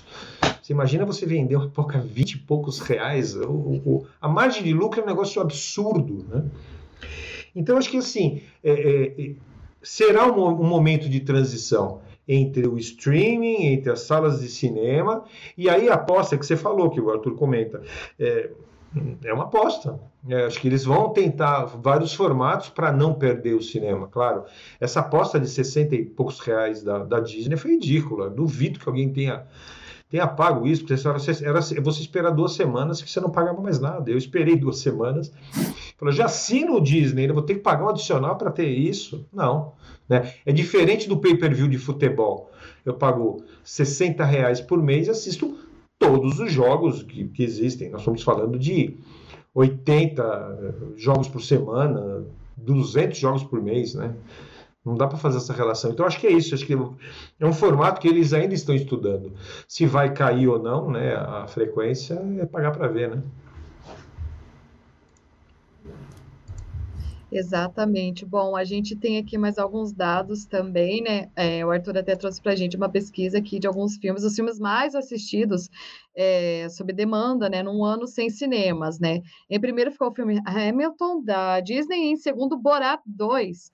Você 0.62 0.72
imagina 0.72 1.06
você 1.06 1.25
vender 1.25 1.58
uma 1.58 1.68
pipoca 1.68 1.98
a 1.98 2.01
20 2.01 2.32
e 2.32 2.38
poucos 2.40 2.80
reais? 2.80 3.36
O, 3.36 3.51
o, 3.51 4.08
a 4.22 4.30
margem 4.30 4.63
de 4.63 4.74
lucro 4.74 5.01
é 5.01 5.04
um 5.04 5.08
negócio 5.08 5.42
absurdo, 5.42 6.25
né? 6.30 6.46
Então, 7.54 7.78
acho 7.78 7.90
que 7.90 7.98
assim, 7.98 8.42
é, 8.63 8.72
é, 8.72 9.22
é, 9.22 9.36
será 9.82 10.32
um, 10.32 10.48
um 10.48 10.68
momento 10.68 11.10
de 11.10 11.20
transição 11.20 12.00
entre 12.28 12.68
o 12.68 12.78
streaming, 12.78 13.66
entre 13.66 13.92
as 13.92 14.01
salas 14.01 14.42
de 14.42 14.48
cinema, 14.48 15.24
e 15.58 15.70
aí 15.70 15.90
a 15.90 15.96
aposta 15.96 16.38
que 16.38 16.46
você 16.46 16.56
falou, 16.56 16.90
que 16.90 17.01
o 17.01 17.10
Arthur 17.12 17.36
comenta, 17.36 17.82
é, 18.20 18.50
é 19.24 19.34
uma 19.34 19.44
aposta. 19.44 20.00
É, 20.28 20.46
acho 20.46 20.60
que 20.60 20.68
eles 20.68 20.86
vão 20.86 21.10
tentar 21.10 21.66
vários 21.66 22.13
formatos 22.13 22.70
para 22.70 22.92
não 22.92 23.13
perder 23.13 23.56
o 23.56 23.62
cinema, 23.62 24.08
claro. 24.08 24.44
Essa 24.80 25.00
aposta 25.00 25.40
de 25.40 25.50
60 25.50 25.96
e 25.96 26.06
poucos 26.06 26.40
reais 26.40 26.84
da, 26.84 27.00
da 27.00 27.20
Disney 27.20 27.58
foi 27.58 27.72
ridícula. 27.72 28.30
Duvido 28.30 28.80
que 28.80 28.88
alguém 28.88 29.12
tenha, 29.12 29.46
tenha 30.10 30.28
pago 30.28 30.68
isso, 30.68 30.84
porque 30.86 30.98
você, 30.98 31.46
era, 31.46 31.60
você 31.60 32.01
esperar 32.01 32.32
duas 32.32 32.54
semanas 32.54 33.01
que 33.01 33.10
você 33.10 33.20
não 33.20 33.32
pagava 33.32 33.60
mais 33.62 33.80
nada. 33.80 34.12
Eu 34.12 34.18
esperei 34.18 34.56
duas 34.56 34.80
semanas. 34.80 35.32
Falei, 36.01 36.15
já 36.15 36.25
assino 36.25 36.77
o 36.77 36.81
Disney, 36.81 37.29
eu 37.29 37.34
vou 37.36 37.43
ter 37.43 37.53
que 37.53 37.60
pagar 37.60 37.86
um 37.86 37.89
adicional 37.89 38.36
para 38.36 38.50
ter 38.50 38.65
isso? 38.65 39.24
Não. 39.31 39.74
Né? 40.10 40.34
É 40.43 40.51
diferente 40.51 41.08
do 41.08 41.15
pay-per-view 41.15 41.67
de 41.67 41.77
futebol. 41.77 42.50
Eu 42.84 42.96
pago 42.96 43.43
60 43.63 44.25
reais 44.25 44.60
por 44.60 44.81
mês 44.81 45.05
e 45.05 45.12
assisto 45.12 45.60
todos 46.00 46.39
os 46.39 46.51
jogos 46.51 47.03
que, 47.03 47.27
que 47.27 47.43
existem. 47.43 47.91
Nós 47.91 48.01
estamos 48.01 48.24
falando 48.24 48.58
de 48.58 48.98
80 49.53 50.24
eh, 50.24 50.74
jogos 50.96 51.27
por 51.27 51.39
semana, 51.39 52.25
200 52.58 53.15
jogos 53.20 53.43
por 53.43 53.62
mês, 53.62 53.93
né? 53.93 54.15
Não 54.84 54.96
dá 54.96 55.05
para 55.05 55.20
fazer 55.20 55.38
essa 55.38 55.53
relação. 55.53 55.91
Então, 55.91 56.03
acho 56.03 56.20
que 56.20 56.25
é 56.25 56.31
isso. 56.31 56.55
Acho 56.55 56.65
que 56.65 56.74
é 56.74 57.46
um 57.46 57.53
formato 57.53 58.01
que 58.01 58.08
eles 58.08 58.34
ainda 58.34 58.55
estão 58.55 58.74
estudando. 58.74 59.34
Se 59.67 59.86
vai 59.86 60.12
cair 60.12 60.48
ou 60.48 60.58
não, 60.58 60.89
né? 60.89 61.13
A 61.13 61.46
frequência 61.46 62.20
é 62.39 62.46
pagar 62.48 62.72
para 62.72 62.88
ver, 62.88 63.12
né? 63.12 63.22
Exatamente. 67.34 68.26
Bom, 68.26 68.58
a 68.58 68.66
gente 68.66 68.94
tem 68.94 69.18
aqui 69.18 69.38
mais 69.38 69.58
alguns 69.58 69.94
dados 69.94 70.44
também, 70.44 71.02
né? 71.02 71.32
É, 71.34 71.66
o 71.66 71.72
Arthur 71.72 71.98
até 71.98 72.14
trouxe 72.14 72.42
para 72.42 72.52
a 72.52 72.56
gente 72.56 72.76
uma 72.76 72.90
pesquisa 72.90 73.38
aqui 73.38 73.58
de 73.58 73.66
alguns 73.68 73.96
filmes, 73.96 74.24
os 74.26 74.36
filmes 74.36 74.60
mais 74.60 74.94
assistidos 74.96 75.70
é, 76.14 76.68
sob 76.70 76.92
demanda, 76.92 77.50
né? 77.50 77.64
Num 77.64 77.86
ano 77.86 78.06
sem 78.06 78.30
cinemas, 78.30 79.00
né? 79.00 79.22
Em 79.50 79.60
primeiro 79.62 79.92
ficou 79.94 80.10
o 80.10 80.14
filme 80.14 80.42
Hamilton, 80.46 81.24
da 81.24 81.62
Disney, 81.62 82.08
e 82.08 82.12
em 82.12 82.18
segundo, 82.18 82.58
Borat 82.58 83.00
2 83.06 83.72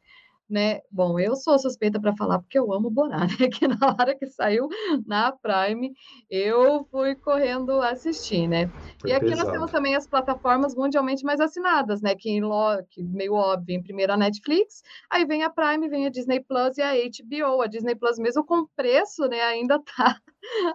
né? 0.50 0.80
Bom, 0.92 1.20
eu 1.20 1.36
sou 1.36 1.60
suspeita 1.60 2.00
para 2.00 2.16
falar 2.16 2.40
porque 2.40 2.58
eu 2.58 2.72
amo 2.74 2.90
Borá, 2.90 3.20
né? 3.20 3.28
Que 3.52 3.68
na 3.68 3.96
hora 4.00 4.16
que 4.16 4.28
saiu 4.28 4.68
na 5.06 5.32
Prime, 5.32 5.94
eu 6.30 6.86
fui 6.92 7.16
correndo 7.16 7.82
assistir, 7.82 8.48
né? 8.48 8.68
Foi 9.02 9.12
e 9.12 9.14
aqui 9.14 9.26
pesado. 9.26 9.44
nós 9.44 9.52
temos 9.52 9.72
também 9.72 9.96
as 9.96 10.08
plataformas 10.08 10.76
mundialmente 10.76 11.24
mais 11.24 11.40
assinadas, 11.40 12.02
né? 12.02 12.16
Que, 12.16 12.30
em 12.30 12.42
lo... 12.42 12.82
que 12.90 13.04
meio 13.04 13.34
óbvio, 13.34 13.76
em 13.76 13.84
primeiro 13.84 14.14
a 14.14 14.18
Netflix, 14.18 14.82
aí 15.10 15.26
vem 15.26 15.44
a 15.44 15.50
Prime, 15.50 15.90
vem 15.90 16.06
a 16.06 16.10
Disney 16.10 16.40
Plus 16.40 16.78
e 16.78 16.82
a 16.82 16.94
HBO. 16.94 17.62
A 17.62 17.68
Disney 17.68 17.96
Plus 17.96 18.18
mesmo 18.18 18.46
com 18.46 18.66
preço, 18.76 19.28
né? 19.28 19.42
Ainda 19.42 19.80
tá 19.98 20.20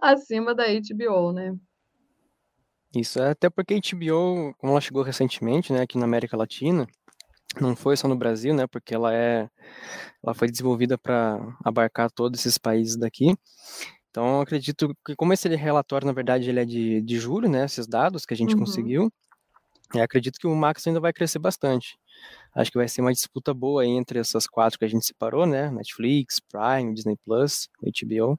acima 0.01 0.55
da 0.55 0.65
HBO, 0.67 1.33
né? 1.33 1.57
Isso, 2.95 3.19
é 3.19 3.31
até 3.31 3.49
porque 3.49 3.73
a 3.73 3.79
HBO, 3.79 4.55
como 4.59 4.73
ela 4.73 4.81
chegou 4.81 5.03
recentemente, 5.03 5.73
né, 5.73 5.81
aqui 5.81 5.97
na 5.97 6.05
América 6.05 6.37
Latina, 6.37 6.87
não 7.61 7.77
foi 7.77 7.97
só 7.97 8.09
no 8.09 8.17
Brasil, 8.17 8.55
né? 8.55 8.67
Porque 8.67 8.95
ela 8.95 9.15
é, 9.15 9.49
ela 10.25 10.35
foi 10.35 10.49
desenvolvida 10.51 10.99
para 10.99 11.39
abarcar 11.65 12.11
todos 12.11 12.41
esses 12.41 12.59
países 12.59 12.97
daqui. 12.97 13.35
Então, 14.11 14.41
acredito 14.43 14.95
que 15.07 15.17
como 15.17 15.33
esse 15.33 15.49
relatório, 15.57 16.07
na 16.07 16.13
verdade, 16.13 16.49
ele 16.51 16.61
é 16.61 16.65
de, 16.65 17.01
de 17.03 17.19
julho, 17.19 17.49
né? 17.49 17.65
Esses 17.65 17.87
dados 17.87 18.27
que 18.27 18.35
a 18.35 18.37
gente 18.37 18.55
Uhum. 18.55 18.61
conseguiu, 18.61 19.13
eu 19.95 20.03
acredito 20.03 20.39
que 20.39 20.47
o 20.47 20.55
Max 20.57 20.87
ainda 20.87 21.01
vai 21.01 21.13
crescer 21.13 21.39
bastante. 21.39 21.99
Acho 22.55 22.71
que 22.73 22.79
vai 22.79 22.89
ser 22.89 23.03
uma 23.03 23.13
disputa 23.13 23.55
boa 23.55 23.87
entre 23.87 24.19
essas 24.21 24.47
quatro 24.47 24.79
que 24.79 24.85
a 24.85 24.89
gente 24.89 25.07
separou, 25.07 25.47
né? 25.47 25.71
Netflix, 25.71 26.41
Prime, 26.41 26.95
Disney 26.95 27.17
Plus, 27.25 27.69
HBO. 27.83 28.39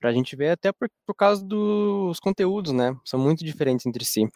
Pra 0.00 0.12
gente 0.12 0.36
ver 0.36 0.50
até 0.50 0.72
por, 0.72 0.88
por 1.06 1.14
causa 1.14 1.44
dos 1.44 2.18
conteúdos, 2.20 2.72
né? 2.72 2.96
São 3.04 3.20
muito 3.20 3.44
diferentes 3.44 3.86
entre 3.86 4.04
si. 4.04 4.28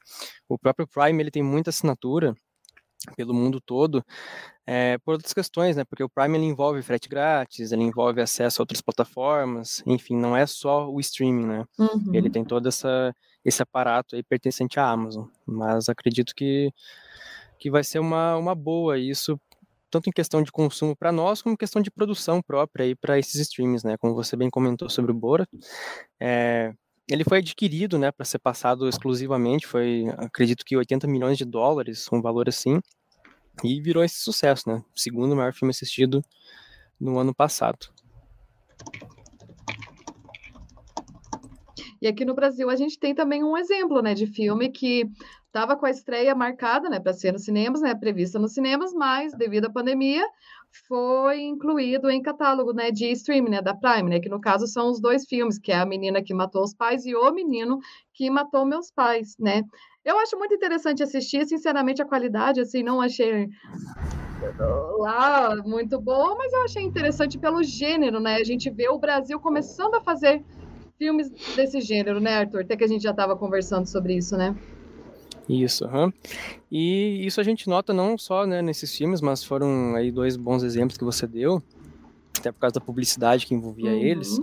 O 0.49 0.59
próprio 0.59 0.87
Prime, 0.89 1.23
ele 1.23 1.31
tem 1.31 1.43
muita 1.43 1.71
assinatura 1.71 2.35
pelo 3.17 3.35
mundo 3.35 3.61
todo, 3.61 4.05
é, 4.67 4.99
por 4.99 5.13
outras 5.13 5.33
questões, 5.33 5.77
né? 5.77 5.85
Porque 5.85 6.03
o 6.03 6.09
Prime 6.09 6.39
ele 6.39 6.47
envolve 6.47 6.83
frete 6.83 7.09
grátis, 7.09 7.73
ele 7.73 7.83
envolve 7.83 8.21
acesso 8.21 8.61
a 8.61 8.63
outras 8.63 8.81
plataformas, 8.81 9.83
enfim, 9.87 10.17
não 10.17 10.37
é 10.37 10.47
só 10.47 10.89
o 10.89 10.99
streaming, 11.01 11.47
né? 11.47 11.65
Uhum. 11.79 12.15
Ele 12.15 12.31
tem 12.31 12.45
todo 12.45 12.69
essa, 12.69 13.15
esse 13.45 13.63
aparato 13.63 14.17
aí 14.17 14.23
pertencente 14.23 14.81
à 14.81 14.89
Amazon. 14.89 15.27
Mas 15.47 15.89
acredito 15.89 16.35
que, 16.35 16.73
que 17.59 17.71
vai 17.71 17.85
ser 17.85 17.99
uma, 17.99 18.37
uma 18.37 18.55
boa 18.55 18.99
isso, 18.99 19.39
tanto 19.91 20.09
em 20.09 20.13
questão 20.13 20.43
de 20.43 20.51
consumo 20.51 20.97
para 20.97 21.13
nós, 21.13 21.43
como 21.43 21.53
em 21.53 21.59
questão 21.59 21.83
de 21.83 21.91
produção 21.91 22.41
própria 22.43 22.85
aí 22.85 22.95
para 22.97 23.19
esses 23.19 23.35
streams, 23.41 23.85
né? 23.87 23.97
Como 23.99 24.15
você 24.15 24.37
bem 24.37 24.49
comentou 24.49 24.89
sobre 24.89 25.13
o 25.13 25.15
Bora. 25.15 25.47
É, 26.21 26.73
ele 27.09 27.25
foi 27.25 27.39
adquirido, 27.39 27.99
né, 27.99 28.11
para 28.11 28.25
ser 28.25 28.39
passado 28.39 28.89
exclusivamente, 28.89 29.67
foi, 29.67 30.05
acredito 30.17 30.65
que 30.65 30.77
80 30.77 31.07
milhões 31.07 31.37
de 31.37 31.45
dólares, 31.45 32.09
um 32.13 32.23
valor 32.23 32.49
assim, 32.49 32.81
e 33.63 33.81
virou 33.81 34.03
esse 34.03 34.17
sucesso, 34.17 34.69
né? 34.69 34.83
Segundo 34.95 35.37
maior 35.37 35.53
filme 35.53 35.71
assistido 35.71 36.25
no 36.99 37.19
ano 37.19 37.35
passado. 37.35 37.87
E 42.01 42.07
aqui 42.07 42.25
no 42.25 42.35
Brasil 42.35 42.69
a 42.69 42.77
gente 42.77 42.99
tem 42.99 43.15
também 43.15 43.45
um 43.45 43.57
exemplo, 43.57 44.03
né, 44.03 44.15
de 44.15 44.27
filme 44.27 44.71
que 44.71 45.09
estava 45.47 45.77
com 45.77 45.87
a 45.87 45.91
estreia 45.91 46.35
marcada, 46.35 46.89
né, 46.91 46.99
para 46.99 47.13
ser 47.13 47.33
nos 47.33 47.45
cinemas, 47.45 47.81
né, 47.81 47.95
prevista 47.95 48.39
nos 48.39 48.53
cinemas, 48.53 48.93
mas 48.93 49.33
devido 49.35 49.67
à 49.67 49.71
pandemia 49.71 50.27
foi 50.89 51.43
incluído 51.43 52.11
em 52.11 52.21
catálogo, 52.21 52.73
né, 52.73 52.91
de 52.91 53.07
streaming, 53.13 53.51
né, 53.51 53.63
da 53.63 53.75
Prime, 53.75 54.11
né, 54.11 54.21
que 54.21 54.29
no 54.29 54.41
caso 54.41 54.67
são 54.67 54.91
os 54.91 55.01
dois 55.01 55.25
filmes, 55.27 55.59
que 55.59 55.73
é 55.73 55.77
a 55.77 55.87
menina 55.87 56.23
que 56.23 56.35
matou 56.35 56.63
os 56.63 56.75
pais 56.75 57.05
e 57.07 57.15
o 57.15 57.33
menino 57.33 57.79
que 58.13 58.29
matou 58.31 58.67
meus 58.67 58.91
pais, 58.91 59.37
né. 59.39 59.63
Eu 60.05 60.19
acho 60.19 60.37
muito 60.39 60.55
interessante 60.55 61.03
assistir, 61.03 61.47
sinceramente 61.47 62.03
a 62.03 62.07
qualidade 62.07 62.61
assim 62.61 62.83
não 62.83 63.01
achei 63.01 63.49
lá 64.99 65.57
muito 65.65 66.01
boa, 66.01 66.35
mas 66.37 66.53
eu 66.53 66.65
achei 66.65 66.83
interessante 66.83 67.39
pelo 67.39 67.63
gênero, 67.63 68.21
né? 68.21 68.37
A 68.37 68.45
gente 68.45 68.71
vê 68.71 68.89
o 68.89 68.99
Brasil 68.99 69.41
começando 69.41 69.95
a 69.95 70.03
fazer 70.03 70.43
filmes 70.99 71.31
desse 71.57 71.81
gênero, 71.81 72.21
né, 72.21 72.39
Arthur? 72.39 72.63
Até 72.63 72.77
que 72.77 72.85
a 72.85 72.89
gente 72.89 73.03
já 73.03 73.11
estava 73.11 73.37
conversando 73.37 73.89
sobre 73.89 74.15
isso, 74.17 74.37
né? 74.37 74.55
Isso, 75.49 75.85
aham. 75.85 76.13
E 76.71 77.25
isso 77.27 77.41
a 77.41 77.45
gente 77.45 77.69
nota 77.69 77.93
não 77.93 78.17
só 78.17 78.47
né, 78.47 78.63
nesses 78.63 78.97
filmes, 78.97 79.21
mas 79.21 79.45
foram 79.45 79.95
aí 79.95 80.11
dois 80.11 80.37
bons 80.37 80.63
exemplos 80.63 80.97
que 80.97 81.05
você 81.05 81.27
deu, 81.27 81.63
até 82.39 82.51
por 82.51 82.61
causa 82.61 82.75
da 82.75 82.81
publicidade 82.81 83.47
que 83.47 83.55
envolvia 83.55 83.91
Uhum. 83.91 83.99
eles. 83.99 84.41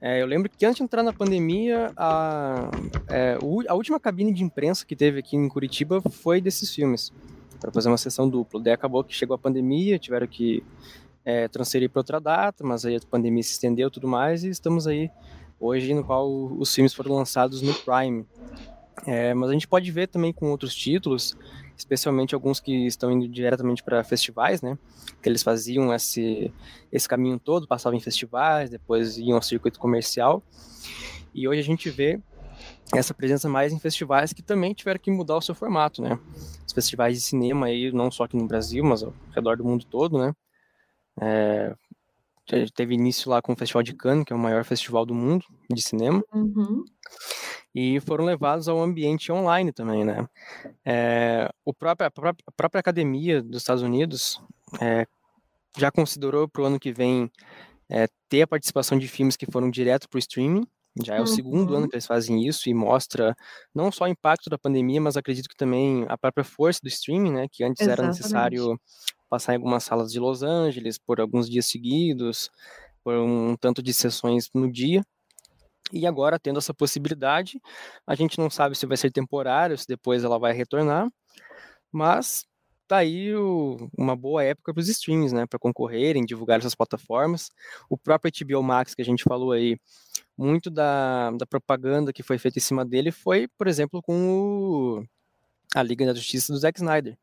É, 0.00 0.20
eu 0.20 0.26
lembro 0.26 0.50
que 0.50 0.66
antes 0.66 0.78
de 0.78 0.82
entrar 0.82 1.02
na 1.02 1.12
pandemia, 1.12 1.92
a, 1.96 2.70
é, 3.08 3.38
a 3.68 3.74
última 3.74 4.00
cabine 4.00 4.32
de 4.32 4.42
imprensa 4.42 4.84
que 4.84 4.96
teve 4.96 5.20
aqui 5.20 5.36
em 5.36 5.48
Curitiba 5.48 6.00
foi 6.00 6.40
desses 6.40 6.74
filmes, 6.74 7.12
para 7.60 7.70
fazer 7.70 7.88
uma 7.88 7.96
sessão 7.96 8.28
dupla. 8.28 8.60
Daí 8.60 8.72
acabou 8.72 9.04
que 9.04 9.14
chegou 9.14 9.34
a 9.34 9.38
pandemia, 9.38 10.00
tiveram 10.00 10.26
que 10.26 10.64
é, 11.24 11.46
transferir 11.46 11.88
para 11.88 12.00
outra 12.00 12.20
data, 12.20 12.64
mas 12.64 12.84
aí 12.84 12.96
a 12.96 13.00
pandemia 13.08 13.42
se 13.44 13.52
estendeu 13.52 13.86
e 13.86 13.90
tudo 13.92 14.08
mais, 14.08 14.42
e 14.42 14.48
estamos 14.48 14.88
aí 14.88 15.08
hoje 15.60 15.94
no 15.94 16.02
qual 16.02 16.28
os 16.28 16.74
filmes 16.74 16.92
foram 16.92 17.14
lançados 17.14 17.62
no 17.62 17.72
Prime. 17.72 18.26
É, 19.06 19.34
mas 19.34 19.50
a 19.50 19.52
gente 19.52 19.66
pode 19.66 19.90
ver 19.90 20.06
também 20.08 20.32
com 20.32 20.50
outros 20.50 20.74
títulos, 20.74 21.36
especialmente 21.76 22.34
alguns 22.34 22.60
que 22.60 22.86
estão 22.86 23.10
indo 23.10 23.26
diretamente 23.28 23.82
para 23.82 24.04
festivais, 24.04 24.62
né? 24.62 24.78
Que 25.20 25.28
eles 25.28 25.42
faziam 25.42 25.92
esse, 25.92 26.52
esse 26.90 27.08
caminho 27.08 27.38
todo, 27.38 27.66
passavam 27.66 27.96
em 27.96 28.00
festivais, 28.00 28.70
depois 28.70 29.18
iam 29.18 29.36
ao 29.36 29.42
circuito 29.42 29.80
comercial. 29.80 30.42
E 31.34 31.48
hoje 31.48 31.60
a 31.60 31.64
gente 31.64 31.90
vê 31.90 32.20
essa 32.94 33.14
presença 33.14 33.48
mais 33.48 33.72
em 33.72 33.78
festivais 33.78 34.32
que 34.32 34.42
também 34.42 34.74
tiveram 34.74 35.00
que 35.00 35.10
mudar 35.10 35.36
o 35.36 35.42
seu 35.42 35.54
formato, 35.54 36.00
né? 36.02 36.18
Os 36.66 36.72
festivais 36.72 37.16
de 37.16 37.22
cinema 37.22 37.66
aí, 37.66 37.90
não 37.90 38.10
só 38.10 38.24
aqui 38.24 38.36
no 38.36 38.46
Brasil, 38.46 38.84
mas 38.84 39.02
ao 39.02 39.12
redor 39.34 39.56
do 39.56 39.64
mundo 39.64 39.84
todo, 39.84 40.18
né? 40.18 40.34
É, 41.20 41.74
teve 42.74 42.94
início 42.94 43.30
lá 43.30 43.40
com 43.40 43.52
o 43.52 43.56
Festival 43.56 43.82
de 43.82 43.94
Cannes, 43.94 44.24
que 44.24 44.32
é 44.32 44.36
o 44.36 44.38
maior 44.38 44.64
festival 44.64 45.04
do 45.06 45.14
mundo 45.14 45.44
de 45.70 45.82
cinema 45.82 46.22
Uhum. 46.32 46.84
E 47.74 48.00
foram 48.00 48.24
levados 48.24 48.68
ao 48.68 48.80
ambiente 48.80 49.32
online 49.32 49.72
também, 49.72 50.04
né? 50.04 50.28
É, 50.84 51.50
o 51.64 51.72
próprio, 51.72 52.06
a, 52.06 52.10
própria, 52.10 52.44
a 52.46 52.52
própria 52.52 52.80
academia 52.80 53.42
dos 53.42 53.62
Estados 53.62 53.82
Unidos 53.82 54.40
é, 54.80 55.06
já 55.76 55.90
considerou 55.90 56.48
para 56.48 56.62
o 56.62 56.64
ano 56.66 56.78
que 56.78 56.92
vem 56.92 57.30
é, 57.90 58.06
ter 58.28 58.42
a 58.42 58.46
participação 58.46 58.98
de 58.98 59.08
filmes 59.08 59.36
que 59.36 59.50
foram 59.50 59.70
direto 59.70 60.08
para 60.08 60.16
o 60.16 60.18
streaming, 60.18 60.66
Já 61.02 61.16
é 61.16 61.18
o 61.18 61.20
uhum. 61.20 61.26
segundo 61.26 61.74
ano 61.74 61.88
que 61.88 61.94
eles 61.94 62.06
fazem 62.06 62.46
isso 62.46 62.68
e 62.68 62.74
mostra 62.74 63.34
não 63.74 63.90
só 63.90 64.04
o 64.04 64.08
impacto 64.08 64.50
da 64.50 64.58
pandemia, 64.58 65.00
mas 65.00 65.16
acredito 65.16 65.48
que 65.48 65.56
também 65.56 66.04
a 66.08 66.18
própria 66.18 66.44
força 66.44 66.80
do 66.82 66.88
streaming, 66.88 67.32
né? 67.32 67.46
Que 67.50 67.64
antes 67.64 67.80
Exatamente. 67.80 68.00
era 68.00 68.08
necessário 68.08 68.80
passar 69.30 69.54
em 69.54 69.56
algumas 69.56 69.84
salas 69.84 70.12
de 70.12 70.20
Los 70.20 70.42
Angeles 70.42 70.98
por 70.98 71.18
alguns 71.18 71.48
dias 71.48 71.66
seguidos, 71.66 72.50
por 73.02 73.14
um 73.14 73.56
tanto 73.56 73.82
de 73.82 73.94
sessões 73.94 74.48
no 74.54 74.70
dia. 74.70 75.02
E 75.92 76.06
agora, 76.06 76.38
tendo 76.38 76.58
essa 76.58 76.72
possibilidade, 76.72 77.60
a 78.06 78.14
gente 78.14 78.38
não 78.38 78.48
sabe 78.48 78.76
se 78.76 78.86
vai 78.86 78.96
ser 78.96 79.10
temporário, 79.10 79.76
se 79.76 79.86
depois 79.86 80.24
ela 80.24 80.38
vai 80.38 80.52
retornar, 80.52 81.08
mas 81.92 82.46
tá 82.88 82.98
aí 82.98 83.34
o, 83.34 83.88
uma 83.96 84.16
boa 84.16 84.42
época 84.42 84.72
para 84.72 84.80
os 84.80 84.88
streams, 84.88 85.34
né, 85.34 85.46
para 85.46 85.58
concorrerem, 85.58 86.24
divulgar 86.24 86.58
essas 86.58 86.74
plataformas. 86.74 87.50
O 87.88 87.96
próprio 87.96 88.32
HBO 88.46 88.62
Max 88.62 88.94
que 88.94 89.02
a 89.02 89.04
gente 89.04 89.22
falou 89.24 89.52
aí, 89.52 89.78
muito 90.36 90.70
da, 90.70 91.30
da 91.32 91.46
propaganda 91.46 92.12
que 92.12 92.22
foi 92.22 92.38
feita 92.38 92.58
em 92.58 92.62
cima 92.62 92.84
dele 92.84 93.10
foi, 93.10 93.48
por 93.58 93.66
exemplo, 93.66 94.02
com 94.02 94.28
o, 94.28 95.04
a 95.74 95.82
Liga 95.82 96.06
da 96.06 96.14
Justiça 96.14 96.52
do 96.52 96.58
Zack 96.58 96.78
Snyder. 96.78 97.16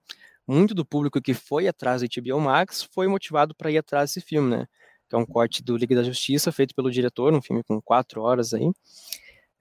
Muito 0.48 0.74
do 0.74 0.86
público 0.86 1.22
que 1.22 1.34
foi 1.34 1.68
atrás 1.68 2.02
do 2.02 2.08
HBO 2.08 2.40
Max 2.42 2.84
foi 2.92 3.08
motivado 3.08 3.54
para 3.54 3.72
ir 3.72 3.78
atrás 3.78 4.10
desse 4.10 4.26
filme, 4.26 4.50
né? 4.58 4.68
Que 5.10 5.16
é 5.16 5.20
um 5.20 5.26
corte 5.26 5.64
do 5.64 5.76
Liga 5.76 5.96
da 5.96 6.04
Justiça 6.04 6.52
feito 6.52 6.76
pelo 6.76 6.92
diretor, 6.92 7.34
um 7.34 7.42
filme 7.42 7.64
com 7.64 7.82
quatro 7.82 8.22
horas 8.22 8.54
aí. 8.54 8.72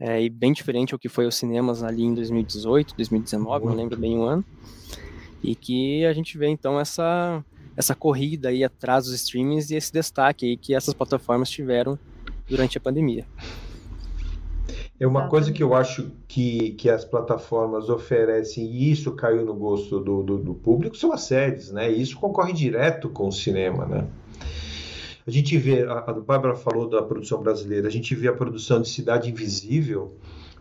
É, 0.00 0.22
e 0.22 0.28
bem 0.28 0.52
diferente 0.52 0.92
ao 0.94 0.98
que 0.98 1.08
foi 1.08 1.24
aos 1.24 1.34
cinemas 1.34 1.82
ali 1.82 2.04
em 2.04 2.14
2018, 2.14 2.94
2019, 2.94 3.66
não 3.66 3.74
lembro 3.74 3.98
bem 3.98 4.18
o 4.18 4.22
ano. 4.22 4.44
E 5.42 5.54
que 5.54 6.04
a 6.04 6.12
gente 6.12 6.36
vê 6.36 6.48
então 6.48 6.78
essa 6.78 7.44
essa 7.76 7.94
corrida 7.94 8.48
aí 8.48 8.64
atrás 8.64 9.04
dos 9.04 9.14
streamings 9.14 9.70
e 9.70 9.76
esse 9.76 9.92
destaque 9.92 10.44
aí 10.44 10.56
que 10.56 10.74
essas 10.74 10.92
plataformas 10.92 11.48
tiveram 11.48 11.96
durante 12.48 12.76
a 12.76 12.80
pandemia. 12.80 13.24
É 14.98 15.06
uma 15.06 15.28
coisa 15.28 15.52
que 15.52 15.62
eu 15.62 15.74
acho 15.74 16.10
que, 16.26 16.72
que 16.72 16.90
as 16.90 17.04
plataformas 17.04 17.88
oferecem, 17.88 18.64
e 18.64 18.90
isso 18.90 19.12
caiu 19.12 19.44
no 19.44 19.54
gosto 19.54 20.00
do, 20.00 20.24
do, 20.24 20.38
do, 20.38 20.54
público, 20.54 20.96
são 20.96 21.12
as 21.12 21.22
séries, 21.22 21.70
né? 21.70 21.88
E 21.90 22.02
isso 22.02 22.18
concorre 22.18 22.52
direto 22.52 23.08
com 23.08 23.28
o 23.28 23.32
cinema, 23.32 23.86
né? 23.86 24.04
A 25.28 25.30
gente 25.30 25.58
vê, 25.58 25.82
a, 25.82 25.98
a 25.98 26.12
Bárbara 26.14 26.54
falou 26.54 26.88
da 26.88 27.02
produção 27.02 27.42
brasileira, 27.42 27.86
a 27.86 27.90
gente 27.90 28.14
vê 28.14 28.28
a 28.28 28.32
produção 28.32 28.80
de 28.80 28.88
Cidade 28.88 29.28
Invisível, 29.30 30.16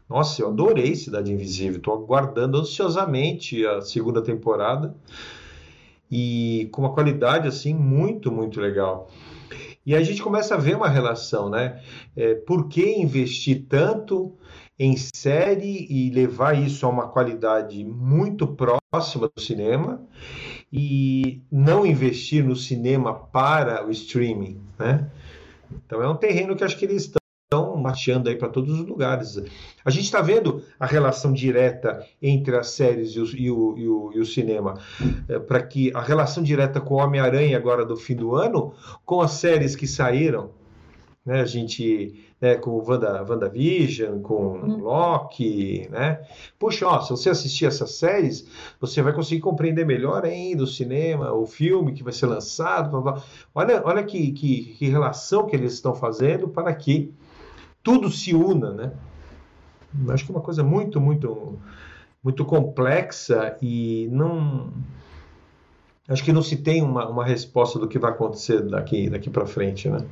nossa, 0.10 0.42
eu 0.42 0.50
adorei 0.50 0.94
Cidade 0.94 1.32
Invisível, 1.32 1.78
estou 1.78 1.94
aguardando 1.94 2.58
ansiosamente 2.58 3.66
a 3.66 3.80
segunda 3.80 4.22
temporada 4.22 4.94
e 6.12 6.68
com 6.74 6.82
uma 6.82 6.92
qualidade 6.92 7.48
assim 7.48 7.74
muito, 7.74 8.30
muito 8.30 8.60
legal. 8.60 9.10
E 9.86 9.96
a 9.96 10.04
gente 10.04 10.22
começa 10.22 10.56
a 10.56 10.58
ver 10.58 10.76
uma 10.76 10.90
relação, 10.90 11.50
né? 11.50 11.82
É, 12.14 12.36
por 12.36 12.68
que 12.68 12.92
investir 12.92 13.68
tanto 13.70 14.36
em 14.78 14.98
série 14.98 15.88
e 15.90 16.10
levar 16.10 16.62
isso 16.62 16.86
a 16.86 16.90
uma 16.90 17.08
qualidade 17.08 17.86
muito 17.86 18.46
próxima 18.46 19.32
do 19.34 19.42
cinema 19.42 20.06
e 20.72 21.42
não 21.52 21.86
investir 21.86 22.44
no 22.44 22.56
cinema 22.56 23.14
para 23.14 23.86
o 23.86 23.92
streaming, 23.92 24.60
né? 24.78 25.10
Então 25.86 26.02
é 26.02 26.08
um 26.08 26.16
terreno 26.16 26.56
que 26.56 26.64
acho 26.64 26.78
que 26.78 26.86
eles 26.86 27.04
estão 27.04 27.78
mateando 27.78 28.30
aí 28.30 28.36
para 28.36 28.50
todos 28.50 28.80
os 28.80 28.86
lugares. 28.86 29.42
A 29.84 29.90
gente 29.90 30.06
está 30.06 30.22
vendo 30.22 30.64
a 30.80 30.86
relação 30.86 31.32
direta 31.32 32.06
entre 32.22 32.56
as 32.58 32.68
séries 32.68 33.12
e 33.12 33.20
o, 33.20 33.26
e 33.26 33.52
o, 33.52 33.78
e 33.78 33.88
o, 33.88 34.12
e 34.16 34.20
o 34.20 34.26
cinema, 34.26 34.80
é, 35.30 35.40
para 35.40 35.62
que 35.62 35.92
a 35.96 36.02
relação 36.02 36.44
direta 36.44 36.82
com 36.82 36.96
o 36.96 36.98
Homem-Aranha 36.98 37.58
agora 37.58 37.86
do 37.86 37.96
fim 37.96 38.16
do 38.16 38.36
ano, 38.36 38.74
com 39.06 39.22
as 39.22 39.32
séries 39.32 39.76
que 39.76 39.88
saíram, 39.88 40.52
né? 41.28 41.42
A 41.42 41.46
gente 41.46 42.16
né, 42.40 42.56
com 42.56 42.72
o 42.72 42.90
Wanda, 42.90 43.26
WandaVision, 43.28 44.22
com 44.22 44.60
hum. 44.60 44.78
Loki, 44.78 45.90
né? 45.92 46.26
Puxa, 46.58 46.88
ó, 46.88 47.02
se 47.02 47.10
você 47.10 47.30
assistir 47.30 47.66
essas 47.66 47.92
séries, 47.96 48.48
você 48.80 49.02
vai 49.02 49.12
conseguir 49.12 49.42
compreender 49.42 49.86
melhor 49.86 50.24
ainda 50.24 50.64
o 50.64 50.68
cinema, 50.68 51.34
o 51.34 51.46
filme 51.46 51.92
que 51.92 52.04
vai 52.04 52.14
ser 52.14 52.28
lançado. 52.28 52.90
Blá, 52.90 53.02
blá. 53.02 53.24
Olha, 53.54 53.82
olha 53.84 54.04
que, 54.04 54.32
que, 54.32 54.76
que 54.78 54.88
relação 54.88 55.46
que 55.46 55.56
eles 55.56 55.74
estão 55.74 55.94
fazendo 55.94 56.48
para 56.48 56.74
que 56.74 57.14
tudo 57.84 58.10
se 58.10 58.34
una, 58.34 58.72
né? 58.72 58.92
Acho 60.10 60.26
que 60.26 60.32
é 60.32 60.36
uma 60.36 60.42
coisa 60.42 60.64
muito, 60.64 61.02
muito, 61.02 61.60
muito 62.24 62.46
complexa 62.46 63.58
e 63.62 64.08
não. 64.12 64.72
Acho 66.08 66.24
que 66.24 66.32
não 66.32 66.42
se 66.42 66.56
tem 66.56 66.82
uma, 66.82 67.06
uma 67.10 67.26
resposta 67.26 67.78
do 67.78 67.88
que 67.88 68.00
vai 68.00 68.12
acontecer 68.12 68.62
daqui, 68.62 69.10
daqui 69.10 69.30
para 69.30 69.46
frente, 69.46 69.90
né? 69.90 70.06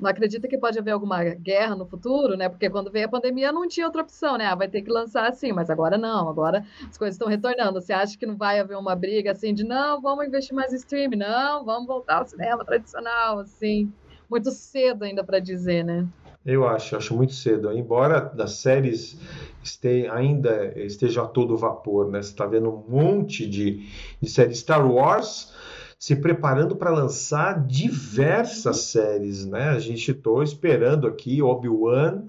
Não 0.00 0.08
acredita 0.08 0.48
que 0.48 0.56
pode 0.56 0.78
haver 0.78 0.92
alguma 0.92 1.22
guerra 1.22 1.76
no 1.76 1.84
futuro, 1.86 2.36
né? 2.36 2.48
Porque 2.48 2.70
quando 2.70 2.90
veio 2.90 3.06
a 3.06 3.08
pandemia 3.08 3.52
não 3.52 3.68
tinha 3.68 3.86
outra 3.86 4.02
opção, 4.02 4.38
né? 4.38 4.46
Ah, 4.46 4.54
vai 4.54 4.68
ter 4.68 4.82
que 4.82 4.90
lançar 4.90 5.28
assim, 5.28 5.52
mas 5.52 5.68
agora 5.68 5.98
não, 5.98 6.28
agora 6.28 6.64
as 6.88 6.96
coisas 6.96 7.14
estão 7.14 7.28
retornando. 7.28 7.80
Você 7.80 7.92
acha 7.92 8.16
que 8.16 8.24
não 8.24 8.36
vai 8.36 8.58
haver 8.58 8.78
uma 8.78 8.96
briga 8.96 9.32
assim 9.32 9.52
de 9.52 9.62
não, 9.62 10.00
vamos 10.00 10.26
investir 10.26 10.54
mais 10.54 10.72
em 10.72 10.76
streaming, 10.76 11.16
não, 11.16 11.64
vamos 11.64 11.86
voltar 11.86 12.18
ao 12.18 12.26
cinema 12.26 12.64
tradicional, 12.64 13.40
assim, 13.40 13.92
muito 14.28 14.50
cedo 14.50 15.04
ainda 15.04 15.22
para 15.22 15.38
dizer, 15.38 15.84
né? 15.84 16.08
Eu 16.44 16.66
acho, 16.66 16.96
acho 16.96 17.14
muito 17.14 17.34
cedo. 17.34 17.70
Embora 17.70 18.20
das 18.20 18.52
séries 18.52 19.20
este, 19.62 20.08
ainda 20.08 20.72
esteja 20.78 21.22
a 21.22 21.26
todo 21.26 21.56
vapor, 21.56 22.10
né? 22.10 22.22
Você 22.22 22.30
está 22.30 22.46
vendo 22.46 22.70
um 22.70 22.84
monte 22.88 23.46
de, 23.46 23.86
de 24.20 24.30
séries. 24.30 24.58
Star 24.58 24.90
Wars 24.90 25.52
se 26.00 26.16
preparando 26.16 26.74
para 26.74 26.90
lançar 26.90 27.64
diversas 27.66 28.78
séries, 28.84 29.44
né? 29.44 29.68
A 29.68 29.78
gente 29.78 30.12
estou 30.12 30.42
esperando 30.42 31.06
aqui 31.06 31.42
Obi-Wan 31.42 32.22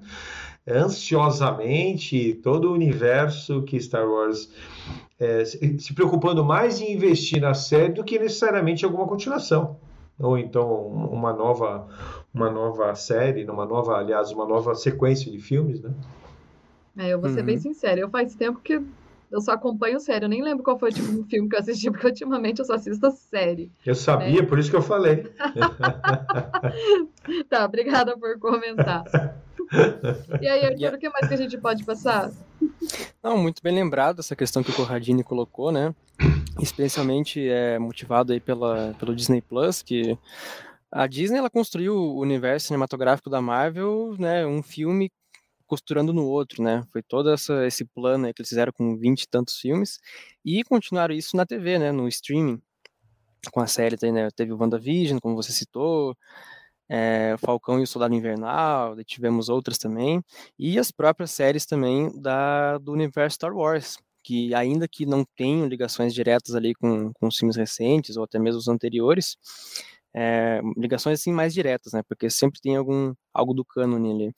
ansiosamente 0.68 2.36
todo 2.44 2.70
o 2.70 2.74
universo 2.74 3.64
que 3.64 3.80
Star 3.80 4.06
Wars 4.06 4.52
é, 5.18 5.46
se 5.46 5.94
preocupando 5.96 6.44
mais 6.44 6.82
em 6.82 6.94
investir 6.94 7.42
na 7.42 7.54
série 7.54 7.94
do 7.94 8.04
que 8.04 8.20
necessariamente 8.20 8.84
alguma 8.84 9.08
continuação 9.08 9.78
ou 10.20 10.38
então 10.38 10.86
uma 10.86 11.34
nova 11.34 11.88
uma 12.34 12.50
nova 12.50 12.94
série, 12.96 13.44
uma 13.46 13.66
nova, 13.66 13.98
aliás, 13.98 14.32
uma 14.32 14.46
nova 14.46 14.74
sequência 14.76 15.32
de 15.32 15.40
filmes, 15.40 15.82
né? 15.82 15.94
É, 16.98 17.10
eu 17.10 17.20
vou 17.20 17.30
ser 17.30 17.40
uhum. 17.40 17.46
bem 17.46 17.58
sincera, 17.58 18.00
eu 18.00 18.10
faz 18.10 18.36
tempo 18.36 18.60
que 18.60 18.82
eu 19.32 19.40
só 19.40 19.54
acompanho 19.54 20.00
série, 20.00 20.26
eu 20.26 20.30
nem 20.30 20.44
lembro 20.44 20.64
qual 20.64 20.78
foi 20.78 20.90
o 20.90 20.94
tipo 20.94 21.08
de 21.08 21.30
filme 21.30 21.48
que 21.48 21.56
eu 21.56 21.60
assisti, 21.60 21.90
porque 21.90 22.08
ultimamente 22.08 22.60
eu 22.60 22.66
só 22.66 22.74
assisto 22.74 23.10
série. 23.12 23.72
Eu 23.86 23.96
sabia, 23.96 24.42
né? 24.42 24.48
por 24.48 24.60
isso 24.60 24.70
que 24.70 24.76
eu 24.76 24.82
falei. 24.82 25.24
tá, 27.50 27.66
obrigada 27.66 28.18
por 28.18 28.38
comentar. 28.40 29.04
E 30.42 30.48
aí, 30.48 30.66
Arthur, 30.66 30.96
o 30.96 31.00
que 31.00 31.10
mais 31.10 31.28
que 31.28 31.34
a 31.34 31.38
gente 31.38 31.58
pode 31.58 31.86
passar? 31.86 32.30
Não, 33.24 33.38
muito 33.38 33.64
bem 33.64 33.74
lembrado 33.74 34.20
essa 34.20 34.36
questão 34.36 34.62
que 34.62 34.72
o 34.72 34.76
Corradini 34.76 35.24
colocou, 35.24 35.72
né? 35.72 35.96
Especialmente 36.60 37.48
é, 37.48 37.80
motivado 37.80 38.34
aí 38.34 38.42
pela, 38.42 38.94
pelo 39.00 39.16
Disney 39.16 39.42
Plus, 39.42 39.82
que 39.82 40.18
a 40.92 41.08
Disney 41.08 41.38
ela 41.38 41.50
construiu 41.50 41.96
o 41.96 42.20
universo 42.20 42.68
cinematográfico 42.68 43.30
da 43.30 43.42
Marvel, 43.42 44.14
né, 44.20 44.46
um 44.46 44.62
filme 44.62 45.10
costurando 45.72 46.12
no 46.12 46.26
outro, 46.26 46.62
né? 46.62 46.84
Foi 46.92 47.02
todo 47.02 47.32
essa, 47.32 47.66
esse 47.66 47.86
plano 47.86 48.26
que 48.34 48.42
eles 48.42 48.50
fizeram 48.50 48.74
com 48.74 48.98
20 48.98 49.22
e 49.24 49.30
tantos 49.30 49.56
filmes 49.58 50.00
e 50.44 50.66
continuaram 50.66 51.16
isso 51.16 51.38
na 51.38 51.46
TV, 51.46 51.80
né, 51.80 51.94
no 51.94 52.10
streaming. 52.10 52.62
Com 53.54 53.62
a 53.62 53.68
série, 53.68 53.96
né, 54.12 54.28
teve 54.36 54.52
o 54.52 54.58
WandaVision, 54.58 55.18
como 55.20 55.34
você 55.34 55.54
citou, 55.54 56.14
é, 56.90 57.38
Falcão 57.40 57.80
e 57.80 57.84
o 57.84 57.88
Soldado 57.88 58.14
Invernal, 58.14 59.02
tivemos 59.06 59.48
outras 59.48 59.78
também, 59.78 60.22
e 60.60 60.78
as 60.78 60.92
próprias 60.92 61.32
séries 61.32 61.66
também 61.66 62.12
da, 62.22 62.78
do 62.78 62.92
universo 62.92 63.36
Star 63.36 63.56
Wars, 63.56 63.98
que 64.22 64.54
ainda 64.54 64.90
que 64.90 65.06
não 65.06 65.24
tenham 65.38 65.68
ligações 65.68 66.14
diretas 66.14 66.54
ali 66.54 66.76
com, 66.76 67.14
com 67.14 67.28
os 67.28 67.38
filmes 67.38 67.56
recentes 67.56 68.18
ou 68.18 68.26
até 68.26 68.38
mesmo 68.38 68.60
os 68.60 68.68
anteriores, 68.68 69.38
é, 70.14 70.62
ligações 70.78 71.20
assim 71.20 71.32
mais 71.32 71.54
diretas, 71.54 71.94
né? 71.94 72.04
Porque 72.04 72.30
sempre 72.30 72.60
tem 72.62 72.76
algum 72.76 73.14
algo 73.34 73.54
do 73.54 73.66
cânone 73.66 74.12
ali. 74.12 74.36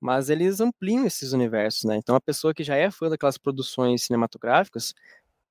Mas 0.00 0.30
eles 0.30 0.60
ampliam 0.60 1.06
esses 1.06 1.32
universos, 1.32 1.84
né? 1.84 1.96
Então 1.96 2.14
a 2.16 2.20
pessoa 2.20 2.54
que 2.54 2.64
já 2.64 2.76
é 2.76 2.90
fã 2.90 3.08
daquelas 3.08 3.38
produções 3.38 4.02
cinematográficas, 4.04 4.94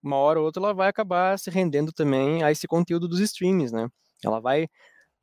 uma 0.04 0.17
hora 0.17 0.39
ou 0.39 0.45
outra 0.45 0.62
ela 0.62 0.73
vai 0.73 0.89
acabar 0.89 1.38
se 1.39 1.49
rendendo 1.49 1.91
também 1.91 2.43
a 2.43 2.51
esse 2.51 2.67
conteúdo 2.67 3.08
dos 3.08 3.19
streams, 3.19 3.73
né? 3.73 3.89
Ela 4.23 4.39
vai 4.39 4.67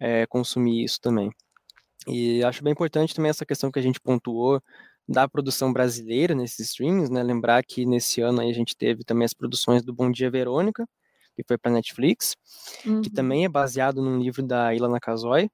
é, 0.00 0.26
consumir 0.26 0.84
isso 0.84 1.00
também. 1.00 1.30
E 2.06 2.42
acho 2.44 2.64
bem 2.64 2.72
importante 2.72 3.14
também 3.14 3.30
essa 3.30 3.46
questão 3.46 3.70
que 3.70 3.78
a 3.78 3.82
gente 3.82 4.00
pontuou 4.00 4.60
da 5.08 5.28
produção 5.28 5.72
brasileira 5.72 6.34
nesses 6.34 6.70
streams, 6.70 7.10
né? 7.10 7.22
Lembrar 7.22 7.62
que 7.64 7.86
nesse 7.86 8.20
ano 8.20 8.40
aí 8.40 8.50
a 8.50 8.54
gente 8.54 8.76
teve 8.76 9.04
também 9.04 9.24
as 9.24 9.34
produções 9.34 9.82
do 9.84 9.92
Bom 9.92 10.10
Dia 10.10 10.30
Verônica, 10.30 10.88
que 11.34 11.42
foi 11.46 11.58
para 11.58 11.70
Netflix, 11.70 12.36
uhum. 12.84 13.02
que 13.02 13.10
também 13.10 13.44
é 13.44 13.48
baseado 13.48 14.02
num 14.02 14.18
livro 14.18 14.42
da 14.42 14.74
Ilana 14.74 15.00
Kazoy, 15.00 15.50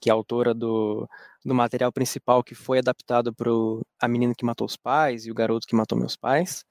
que 0.00 0.08
é 0.08 0.12
autora 0.12 0.54
do, 0.54 1.08
do 1.44 1.54
material 1.54 1.92
principal 1.92 2.42
que 2.42 2.54
foi 2.54 2.78
adaptado 2.78 3.34
para 3.34 3.50
A 4.00 4.08
Menina 4.08 4.34
que 4.36 4.44
Matou 4.44 4.66
os 4.66 4.76
Pais 4.76 5.26
e 5.26 5.30
O 5.30 5.34
Garoto 5.34 5.66
que 5.66 5.76
Matou 5.76 5.98
Meus 5.98 6.16
Pais. 6.16 6.64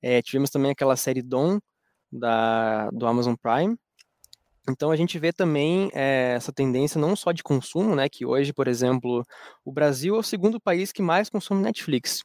É, 0.00 0.22
tivemos 0.22 0.50
também 0.50 0.70
aquela 0.70 0.96
série 0.96 1.22
Dom, 1.22 1.58
da, 2.10 2.88
do 2.90 3.06
Amazon 3.06 3.34
Prime, 3.34 3.76
Então 4.68 4.90
a 4.90 4.96
gente 4.96 5.18
vê 5.18 5.32
também 5.32 5.90
é, 5.94 6.34
essa 6.36 6.52
tendência 6.52 7.00
não 7.00 7.14
só 7.14 7.32
de 7.32 7.42
consumo, 7.42 7.94
né? 7.94 8.08
Que 8.08 8.24
hoje, 8.26 8.52
por 8.52 8.68
exemplo, 8.68 9.24
o 9.64 9.72
Brasil 9.72 10.16
é 10.16 10.18
o 10.18 10.22
segundo 10.22 10.60
país 10.60 10.92
que 10.92 11.02
mais 11.02 11.28
consome 11.30 11.62
Netflix. 11.62 12.22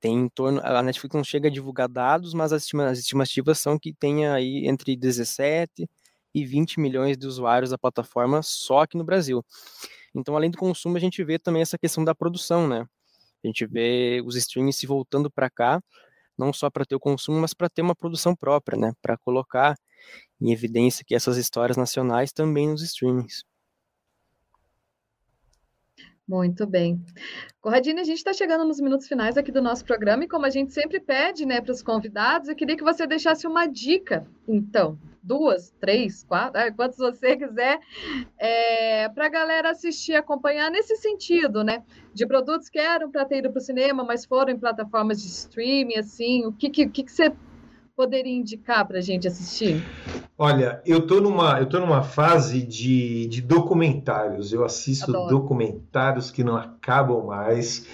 Tem 0.00 0.14
em 0.16 0.28
torno, 0.28 0.60
a 0.62 0.82
Netflix 0.82 1.14
não 1.14 1.24
chega 1.24 1.48
a 1.48 1.50
divulgar 1.50 1.88
dados, 1.88 2.34
mas 2.34 2.52
as, 2.52 2.62
estima, 2.62 2.86
as 2.88 2.98
estimativas 2.98 3.58
são 3.58 3.78
que 3.78 3.94
tenha 3.94 4.34
aí 4.34 4.66
entre 4.66 4.96
17 4.96 5.88
e 6.34 6.44
20 6.44 6.78
milhões 6.80 7.16
de 7.16 7.26
usuários 7.26 7.70
da 7.70 7.78
plataforma 7.78 8.42
só 8.42 8.80
aqui 8.82 8.96
no 8.96 9.04
Brasil. 9.04 9.44
Então, 10.14 10.36
além 10.36 10.50
do 10.50 10.58
consumo, 10.58 10.96
a 10.96 11.00
gente 11.00 11.22
vê 11.24 11.38
também 11.38 11.62
essa 11.62 11.78
questão 11.78 12.04
da 12.04 12.14
produção, 12.14 12.68
né? 12.68 12.86
A 13.44 13.46
gente 13.46 13.66
vê 13.66 14.22
os 14.24 14.36
streams 14.36 14.78
se 14.78 14.86
voltando 14.86 15.30
para 15.30 15.50
cá, 15.50 15.80
não 16.38 16.52
só 16.52 16.70
para 16.70 16.84
ter 16.84 16.96
o 16.96 17.00
consumo, 17.00 17.40
mas 17.40 17.54
para 17.54 17.68
ter 17.68 17.82
uma 17.82 17.94
produção 17.94 18.34
própria, 18.36 18.78
né? 18.78 18.92
Para 19.02 19.16
colocar 19.18 19.76
em 20.40 20.52
evidência 20.52 21.04
que 21.06 21.14
essas 21.14 21.36
histórias 21.36 21.76
nacionais 21.76 22.32
também 22.32 22.68
nos 22.68 22.82
streamings. 22.82 23.44
Muito 26.28 26.66
bem. 26.66 27.00
Corradine, 27.60 28.00
a 28.00 28.04
gente 28.04 28.18
está 28.18 28.32
chegando 28.32 28.64
nos 28.64 28.80
minutos 28.80 29.06
finais 29.06 29.36
aqui 29.36 29.52
do 29.52 29.62
nosso 29.62 29.84
programa 29.84 30.24
e 30.24 30.28
como 30.28 30.44
a 30.44 30.50
gente 30.50 30.72
sempre 30.72 30.98
pede 30.98 31.46
né, 31.46 31.60
para 31.60 31.70
os 31.70 31.82
convidados, 31.82 32.48
eu 32.48 32.56
queria 32.56 32.76
que 32.76 32.82
você 32.82 33.06
deixasse 33.06 33.46
uma 33.46 33.66
dica, 33.66 34.26
então, 34.48 34.98
duas, 35.22 35.72
três, 35.80 36.24
quatro, 36.24 36.60
quantos 36.74 36.98
você 36.98 37.36
quiser, 37.36 37.78
é, 38.38 39.08
para 39.08 39.26
a 39.26 39.28
galera 39.28 39.70
assistir, 39.70 40.14
acompanhar 40.14 40.68
nesse 40.70 40.96
sentido, 40.96 41.62
né? 41.64 41.84
De 42.14 42.26
produtos 42.26 42.68
que 42.68 42.78
eram 42.78 43.10
para 43.10 43.24
ter 43.24 43.38
ido 43.38 43.50
para 43.50 43.58
o 43.58 43.62
cinema, 43.62 44.04
mas 44.04 44.24
foram 44.24 44.52
em 44.52 44.58
plataformas 44.58 45.20
de 45.20 45.28
streaming, 45.28 45.96
assim, 45.96 46.46
o 46.46 46.52
que, 46.52 46.70
que, 46.70 46.88
que 46.88 47.10
você 47.10 47.32
poderia 47.96 48.36
indicar 48.36 48.86
para 48.86 48.98
a 48.98 49.00
gente 49.00 49.26
assistir? 49.26 49.82
Olha, 50.38 50.82
eu 50.84 50.98
estou 50.98 51.18
numa, 51.18 51.58
eu 51.58 51.66
tô 51.66 51.80
numa 51.80 52.02
fase 52.02 52.60
de, 52.60 53.26
de 53.26 53.40
documentários. 53.40 54.52
Eu 54.52 54.64
assisto 54.64 55.10
Adoro. 55.10 55.30
documentários 55.30 56.30
que 56.30 56.44
não 56.44 56.56
acabam 56.56 57.24
mais. 57.24 57.86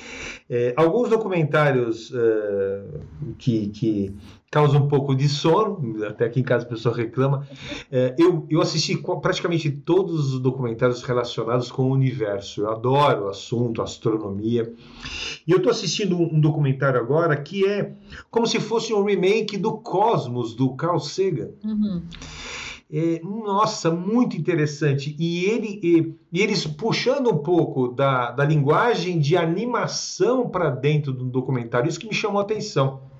É, 0.50 0.74
alguns 0.76 1.08
documentários 1.08 2.10
uh, 2.10 3.34
que, 3.38 3.68
que 3.68 4.16
causa 4.52 4.76
um 4.76 4.86
pouco 4.86 5.14
de 5.14 5.30
sono, 5.30 6.04
até 6.04 6.26
aqui 6.26 6.38
em 6.38 6.42
casa 6.42 6.66
a 6.66 6.68
pessoa 6.68 6.94
reclama. 6.94 7.48
É, 7.90 8.14
eu, 8.18 8.46
eu 8.50 8.60
assisti 8.60 8.94
praticamente 9.22 9.70
todos 9.70 10.34
os 10.34 10.40
documentários 10.40 11.02
relacionados 11.02 11.72
com 11.72 11.84
o 11.84 11.90
universo. 11.90 12.60
Eu 12.60 12.70
adoro 12.70 13.24
o 13.24 13.28
assunto, 13.30 13.80
astronomia. 13.80 14.70
E 15.46 15.50
eu 15.50 15.56
estou 15.56 15.72
assistindo 15.72 16.18
um, 16.18 16.34
um, 16.34 16.38
documentário 16.38 17.00
agora 17.00 17.34
que 17.34 17.66
é 17.66 17.94
como 18.30 18.46
se 18.46 18.60
fosse 18.60 18.92
um 18.92 19.02
remake 19.02 19.56
do 19.56 19.78
Cosmos, 19.78 20.54
do 20.54 20.76
Carl 20.76 21.00
Sagan. 21.00 21.48
Uhum. 21.64 22.02
É, 22.92 23.22
nossa, 23.24 23.90
muito 23.90 24.36
interessante. 24.36 25.16
E, 25.18 25.46
ele, 25.46 25.80
e, 25.82 26.14
e, 26.30 26.42
eles 26.42 26.66
puxando 26.66 27.30
um 27.30 27.38
pouco 27.38 27.88
da, 27.88 28.30
da 28.32 28.44
linguagem 28.44 29.18
de 29.18 29.34
animação 29.34 30.46
para 30.46 30.68
dentro 30.68 31.10
do 31.10 31.24
documentário, 31.24 31.88
isso 31.88 31.98
que 31.98 32.06
me 32.06 32.14
chamou 32.14 32.38
a 32.38 32.44
atenção. 32.44 33.10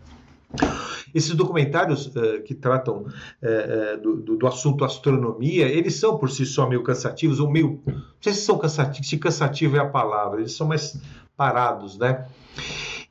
Esses 1.14 1.35
documentários 1.35 2.07
uh, 2.07 2.42
que 2.44 2.55
tratam 2.55 3.07
uh, 3.07 4.01
do, 4.01 4.16
do, 4.16 4.37
do, 4.37 4.46
assunto 4.46 4.85
astronomia, 4.85 5.66
eles 5.66 5.96
são 5.96 6.18
por 6.18 6.31
si 6.31 6.46
só 6.46 6.68
meio 6.68 6.83
cansativos, 6.83 7.40
ou 7.40 7.51
meio. 7.51 7.81
Não 7.87 8.03
sei 8.20 8.33
se 8.33 8.42
são 8.42 8.59
cansativos, 8.59 9.09
se 9.09 9.18
cansativo 9.18 9.77
é 9.77 9.81
a 9.81 9.88
palavra, 9.88 10.40
eles 10.40 10.53
são 10.53 10.66
mais 10.66 11.01
parados, 11.37 11.98
né? 11.98 12.27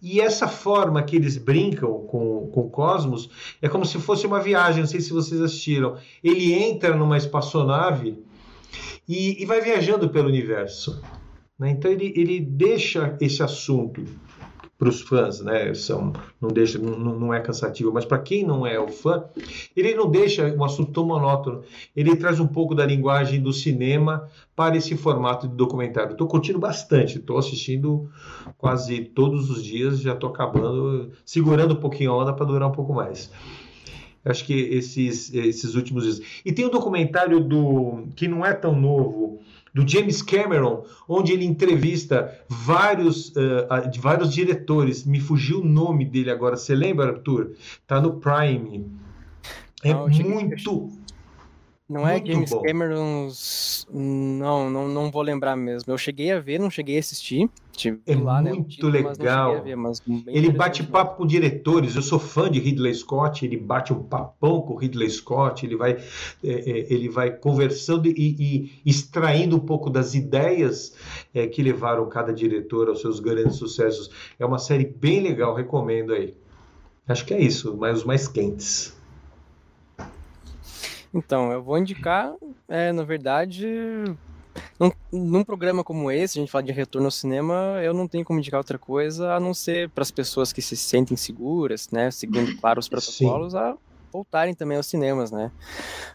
E 0.01 0.19
essa 0.19 0.47
forma 0.47 1.03
que 1.03 1.15
eles 1.15 1.37
brincam 1.37 2.05
com, 2.07 2.49
com 2.51 2.61
o 2.61 2.69
cosmos 2.69 3.29
é 3.61 3.69
como 3.69 3.85
se 3.85 3.99
fosse 3.99 4.25
uma 4.25 4.39
viagem. 4.39 4.81
Não 4.81 4.87
sei 4.87 4.99
se 4.99 5.13
vocês 5.13 5.39
assistiram. 5.39 5.95
Ele 6.23 6.53
entra 6.53 6.95
numa 6.95 7.17
espaçonave 7.17 8.17
e, 9.07 9.41
e 9.41 9.45
vai 9.45 9.61
viajando 9.61 10.09
pelo 10.09 10.27
universo. 10.27 10.99
Né? 11.59 11.69
Então 11.69 11.91
ele, 11.91 12.11
ele 12.15 12.39
deixa 12.39 13.15
esse 13.21 13.43
assunto 13.43 14.03
para 14.81 14.89
os 14.89 14.99
fãs, 14.99 15.41
né? 15.41 15.71
São, 15.75 16.11
não 16.41 16.49
deixa, 16.49 16.79
não, 16.79 16.97
não 16.97 17.31
é 17.31 17.39
cansativo, 17.39 17.93
mas 17.93 18.03
para 18.03 18.17
quem 18.17 18.43
não 18.43 18.65
é 18.65 18.79
o 18.79 18.87
fã, 18.87 19.25
ele 19.77 19.93
não 19.93 20.09
deixa 20.09 20.47
um 20.55 20.63
assunto 20.63 20.91
tão 20.91 21.05
monótono. 21.05 21.61
Ele 21.95 22.15
traz 22.15 22.39
um 22.39 22.47
pouco 22.47 22.73
da 22.73 22.83
linguagem 22.83 23.39
do 23.39 23.53
cinema 23.53 24.27
para 24.55 24.75
esse 24.75 24.97
formato 24.97 25.47
de 25.47 25.53
documentário. 25.53 26.13
Estou 26.13 26.25
curtindo 26.25 26.57
bastante, 26.57 27.19
estou 27.19 27.37
assistindo 27.37 28.09
quase 28.57 29.01
todos 29.01 29.51
os 29.51 29.63
dias, 29.63 29.99
já 29.99 30.13
estou 30.13 30.31
acabando, 30.31 31.11
segurando 31.23 31.75
um 31.75 31.79
pouquinho 31.79 32.13
a 32.13 32.17
onda 32.17 32.33
para 32.33 32.47
durar 32.47 32.67
um 32.67 32.73
pouco 32.73 32.91
mais. 32.91 33.29
Acho 34.25 34.43
que 34.45 34.53
esses, 34.53 35.31
esses 35.31 35.75
últimos 35.75 36.05
dias. 36.05 36.21
E 36.43 36.51
tem 36.51 36.65
um 36.65 36.71
documentário 36.71 37.39
do 37.39 38.07
que 38.15 38.27
não 38.27 38.43
é 38.43 38.53
tão 38.53 38.75
novo, 38.75 39.41
do 39.73 39.87
James 39.87 40.21
Cameron, 40.21 40.83
onde 41.07 41.31
ele 41.31 41.45
entrevista 41.45 42.37
vários, 42.47 43.29
uh, 43.29 43.67
vários 43.99 44.33
diretores. 44.33 45.05
Me 45.05 45.19
fugiu 45.19 45.61
o 45.61 45.65
nome 45.65 46.05
dele 46.05 46.29
agora. 46.29 46.57
Você 46.57 46.75
lembra, 46.75 47.07
Arthur? 47.07 47.51
Tá 47.87 48.01
no 48.01 48.19
Prime. 48.19 48.85
É 49.83 49.93
não, 49.93 50.07
muito. 50.07 50.91
Não 51.91 52.07
é 52.07 52.25
James 52.25 52.49
bom. 52.49 52.61
Cameron. 52.61 53.29
Não, 53.91 54.69
não, 54.69 54.87
não 54.87 55.11
vou 55.11 55.21
lembrar 55.21 55.57
mesmo. 55.57 55.91
Eu 55.91 55.97
cheguei 55.97 56.31
a 56.31 56.39
ver, 56.39 56.57
não 56.57 56.69
cheguei 56.69 56.95
a 56.95 56.99
assistir. 56.99 57.49
é 58.07 58.15
lá, 58.15 58.41
né, 58.41 58.53
muito 58.53 58.89
né, 58.89 59.01
legal. 59.01 59.61
Ver, 59.61 59.77
ele 60.27 60.49
bate 60.49 60.83
papo 60.83 61.17
com 61.17 61.27
diretores. 61.27 61.97
Eu 61.97 62.01
sou 62.01 62.17
fã 62.17 62.49
de 62.49 62.59
Ridley 62.59 62.95
Scott. 62.95 63.45
Ele 63.45 63.57
bate 63.57 63.91
um 63.91 64.01
papão 64.03 64.61
com 64.61 64.75
Ridley 64.75 65.09
Scott. 65.09 65.65
Ele 65.65 65.75
vai, 65.75 65.91
é, 65.91 65.99
é, 66.43 66.93
ele 66.93 67.09
vai 67.09 67.29
conversando 67.29 68.07
e, 68.07 68.13
e, 68.15 68.71
extraindo 68.85 69.57
um 69.57 69.59
pouco 69.59 69.89
das 69.89 70.13
ideias 70.13 70.95
é, 71.33 71.45
que 71.45 71.61
levaram 71.61 72.07
cada 72.07 72.33
diretor 72.33 72.87
aos 72.87 73.01
seus 73.01 73.19
grandes 73.19 73.57
sucessos. 73.57 74.09
É 74.39 74.45
uma 74.45 74.59
série 74.59 74.85
bem 74.85 75.19
legal. 75.19 75.53
Recomendo 75.53 76.13
aí. 76.13 76.33
Acho 77.05 77.25
que 77.25 77.33
é 77.33 77.41
isso. 77.41 77.75
Mas 77.77 77.97
os 77.97 78.03
mais 78.05 78.29
quentes. 78.29 79.00
Então, 81.13 81.51
eu 81.51 81.61
vou 81.61 81.77
indicar, 81.77 82.33
é, 82.67 82.91
na 82.93 83.03
verdade, 83.03 83.67
num, 84.79 84.91
num, 85.11 85.43
programa 85.43 85.83
como 85.83 86.09
esse, 86.09 86.39
a 86.39 86.41
gente 86.41 86.51
fala 86.51 86.63
de 86.63 86.71
retorno 86.71 87.07
ao 87.07 87.11
cinema, 87.11 87.79
eu 87.83 87.93
não 87.93 88.07
tenho 88.07 88.23
como 88.23 88.39
indicar 88.39 88.59
outra 88.59 88.77
coisa 88.77 89.33
a 89.33 89.39
não 89.39 89.53
ser 89.53 89.89
para 89.89 90.01
as 90.01 90.11
pessoas 90.11 90.53
que 90.53 90.61
se 90.61 90.75
sentem 90.77 91.17
seguras, 91.17 91.89
né, 91.89 92.11
seguindo, 92.11 92.55
claro, 92.57 92.79
os 92.79 92.87
protocolos, 92.87 93.53
Sim. 93.53 93.59
a 93.59 93.75
voltarem 94.11 94.53
também 94.53 94.77
aos 94.77 94.87
cinemas, 94.87 95.31
né? 95.31 95.51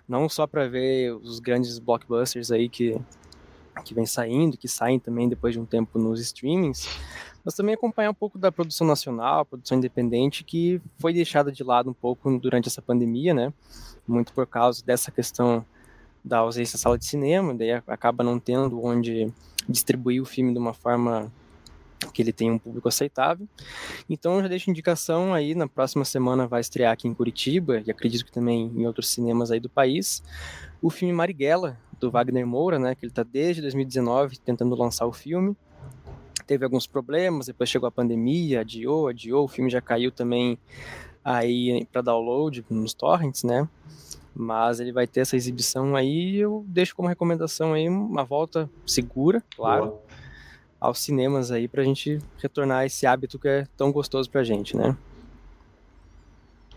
Não 0.06 0.28
só 0.28 0.46
para 0.46 0.68
ver 0.68 1.14
os 1.14 1.40
grandes 1.40 1.78
blockbusters 1.78 2.50
aí 2.50 2.68
que, 2.68 3.00
que 3.84 3.94
vem 3.94 4.04
saindo, 4.04 4.58
que 4.58 4.68
saem 4.68 4.98
também 4.98 5.28
depois 5.28 5.54
de 5.54 5.60
um 5.60 5.64
tempo 5.64 5.98
nos 5.98 6.20
streamings, 6.20 6.88
mas 7.46 7.54
também 7.54 7.76
acompanhar 7.76 8.10
um 8.10 8.14
pouco 8.14 8.40
da 8.40 8.50
produção 8.50 8.84
nacional, 8.84 9.46
produção 9.46 9.78
independente, 9.78 10.42
que 10.42 10.82
foi 10.98 11.12
deixada 11.12 11.52
de 11.52 11.62
lado 11.62 11.88
um 11.88 11.94
pouco 11.94 12.36
durante 12.40 12.66
essa 12.66 12.82
pandemia, 12.82 13.32
né? 13.32 13.52
muito 14.06 14.32
por 14.32 14.48
causa 14.48 14.84
dessa 14.84 15.12
questão 15.12 15.64
da 16.24 16.38
ausência 16.38 16.76
da 16.76 16.82
sala 16.82 16.98
de 16.98 17.06
cinema, 17.06 17.54
daí 17.54 17.70
acaba 17.70 18.24
não 18.24 18.38
tendo 18.40 18.84
onde 18.84 19.32
distribuir 19.68 20.20
o 20.20 20.24
filme 20.24 20.52
de 20.52 20.58
uma 20.58 20.74
forma 20.74 21.32
que 22.12 22.20
ele 22.20 22.32
tenha 22.32 22.52
um 22.52 22.58
público 22.58 22.88
aceitável. 22.88 23.48
Então 24.10 24.42
já 24.42 24.48
deixo 24.48 24.68
indicação 24.68 25.32
aí, 25.32 25.54
na 25.54 25.68
próxima 25.68 26.04
semana 26.04 26.48
vai 26.48 26.60
estrear 26.60 26.92
aqui 26.92 27.06
em 27.06 27.14
Curitiba, 27.14 27.80
e 27.86 27.92
acredito 27.92 28.24
que 28.24 28.32
também 28.32 28.72
em 28.74 28.86
outros 28.86 29.08
cinemas 29.08 29.52
aí 29.52 29.60
do 29.60 29.68
país, 29.68 30.20
o 30.82 30.90
filme 30.90 31.14
Marighella, 31.14 31.78
do 32.00 32.10
Wagner 32.10 32.44
Moura, 32.44 32.76
né, 32.76 32.96
que 32.96 33.04
ele 33.04 33.12
está 33.12 33.22
desde 33.22 33.62
2019 33.62 34.38
tentando 34.40 34.74
lançar 34.74 35.06
o 35.06 35.12
filme. 35.12 35.56
Teve 36.46 36.64
alguns 36.64 36.86
problemas, 36.86 37.46
depois 37.46 37.68
chegou 37.68 37.88
a 37.88 37.92
pandemia, 37.92 38.60
adiou, 38.60 39.08
adiou, 39.08 39.44
o 39.44 39.48
filme 39.48 39.68
já 39.68 39.80
caiu 39.80 40.12
também 40.12 40.58
aí 41.24 41.84
para 41.90 42.02
download 42.02 42.64
nos 42.70 42.94
torrents, 42.94 43.42
né? 43.42 43.68
Mas 44.34 44.78
ele 44.78 44.92
vai 44.92 45.06
ter 45.06 45.20
essa 45.20 45.34
exibição 45.34 45.96
aí, 45.96 46.36
eu 46.36 46.64
deixo 46.68 46.94
como 46.94 47.08
recomendação 47.08 47.72
aí 47.72 47.88
uma 47.88 48.22
volta 48.22 48.70
segura, 48.86 49.42
claro, 49.56 49.86
Boa. 49.86 50.02
aos 50.78 51.00
cinemas 51.00 51.50
aí 51.50 51.66
pra 51.66 51.82
gente 51.82 52.18
retornar 52.38 52.84
esse 52.84 53.06
hábito 53.06 53.38
que 53.38 53.48
é 53.48 53.66
tão 53.76 53.90
gostoso 53.90 54.30
pra 54.30 54.44
gente, 54.44 54.76
né? 54.76 54.96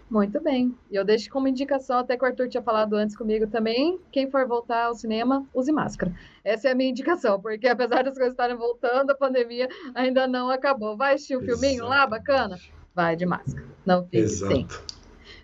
Muito 0.10 0.42
bem. 0.42 0.76
E 0.90 0.96
eu 0.96 1.06
deixo 1.06 1.30
como 1.30 1.48
indicação, 1.48 2.00
até 2.00 2.18
que 2.18 2.24
o 2.24 2.28
Arthur 2.28 2.50
tinha 2.50 2.64
falado 2.64 2.96
antes 2.96 3.16
comigo 3.16 3.46
também, 3.48 4.00
quem 4.12 4.30
for 4.30 4.48
voltar 4.48 4.86
ao 4.86 4.96
cinema, 4.96 5.46
use 5.54 5.72
máscara. 5.72 6.12
Essa 6.44 6.70
é 6.70 6.72
a 6.72 6.76
minha 6.76 6.90
indicação, 6.90 7.40
porque 7.40 7.68
apesar 7.68 8.04
das 8.04 8.16
coisas 8.16 8.34
estarem 8.34 8.56
voltando, 8.56 9.12
a 9.12 9.16
pandemia 9.16 9.70
ainda 9.94 10.28
não 10.28 10.50
acabou. 10.50 10.98
Vai 10.98 11.14
assistir 11.14 11.36
o 11.36 11.42
um 11.42 11.46
filminho 11.46 11.86
lá, 11.86 12.08
bacana? 12.08 12.58
vai 13.00 13.16
de 13.16 13.26
máscara. 13.26 13.66
Não 13.86 14.04
fique 14.04 14.18
Exato. 14.18 14.52
sem. 14.52 14.68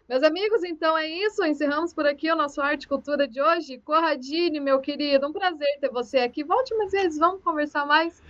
Meus 0.09 0.23
amigos, 0.23 0.61
então 0.63 0.97
é 0.97 1.07
isso. 1.07 1.43
Encerramos 1.45 1.93
por 1.93 2.05
aqui 2.05 2.29
o 2.29 2.35
nosso 2.35 2.61
Arte 2.61 2.83
e 2.83 2.87
Cultura 2.87 3.27
de 3.27 3.41
hoje. 3.41 3.79
Corradini, 3.79 4.59
meu 4.59 4.79
querido, 4.79 5.25
um 5.25 5.31
prazer 5.31 5.79
ter 5.79 5.89
você 5.89 6.17
aqui. 6.17 6.43
Volte 6.43 6.75
mais 6.75 6.91
vezes, 6.91 7.17
vamos 7.17 7.41
conversar 7.41 7.85
mais. 7.85 8.21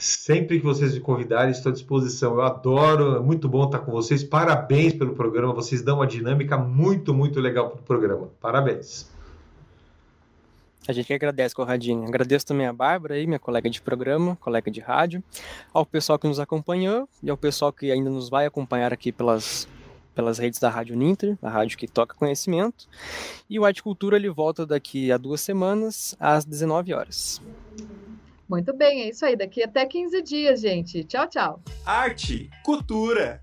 Sempre 0.00 0.58
que 0.58 0.64
vocês 0.64 0.94
me 0.94 1.00
convidarem, 1.00 1.50
estou 1.50 1.68
à 1.68 1.72
disposição. 1.74 2.32
Eu 2.32 2.40
adoro, 2.40 3.16
é 3.16 3.20
muito 3.20 3.46
bom 3.46 3.66
estar 3.66 3.80
com 3.80 3.92
vocês. 3.92 4.24
Parabéns 4.24 4.94
pelo 4.94 5.14
programa. 5.14 5.52
Vocês 5.52 5.82
dão 5.82 5.96
uma 5.96 6.06
dinâmica 6.06 6.56
muito, 6.56 7.12
muito 7.12 7.38
legal 7.38 7.68
para 7.68 7.80
o 7.80 7.82
programa. 7.82 8.30
Parabéns. 8.40 9.10
A 10.88 10.92
gente 10.92 11.06
que 11.06 11.12
agradece, 11.12 11.54
Corradinho. 11.54 12.08
Agradeço 12.08 12.46
também 12.46 12.66
a 12.66 12.72
Bárbara 12.72 13.16
aí, 13.16 13.26
minha 13.26 13.38
colega 13.38 13.68
de 13.68 13.82
programa, 13.82 14.36
colega 14.36 14.70
de 14.70 14.80
rádio, 14.80 15.22
ao 15.70 15.84
pessoal 15.84 16.18
que 16.18 16.26
nos 16.26 16.40
acompanhou 16.40 17.06
e 17.22 17.28
ao 17.28 17.36
pessoal 17.36 17.70
que 17.70 17.92
ainda 17.92 18.08
nos 18.08 18.30
vai 18.30 18.46
acompanhar 18.46 18.94
aqui 18.94 19.12
pelas, 19.12 19.68
pelas 20.14 20.38
redes 20.38 20.58
da 20.58 20.70
Rádio 20.70 20.96
Ninter, 20.96 21.36
a 21.42 21.50
rádio 21.50 21.76
que 21.76 21.86
toca 21.86 22.14
conhecimento. 22.14 22.88
E 23.50 23.60
o 23.60 23.66
Arte 23.66 23.82
Cultura 23.82 24.16
ele 24.16 24.30
volta 24.30 24.64
daqui 24.64 25.12
a 25.12 25.18
duas 25.18 25.42
semanas, 25.42 26.16
às 26.18 26.46
19 26.46 26.94
horas. 26.94 27.42
Muito 28.50 28.76
bem, 28.76 29.02
é 29.02 29.08
isso 29.10 29.24
aí. 29.24 29.36
Daqui 29.36 29.62
até 29.62 29.86
15 29.86 30.20
dias, 30.22 30.60
gente. 30.60 31.04
Tchau, 31.04 31.28
tchau. 31.28 31.62
Arte, 31.86 32.50
cultura. 32.64 33.40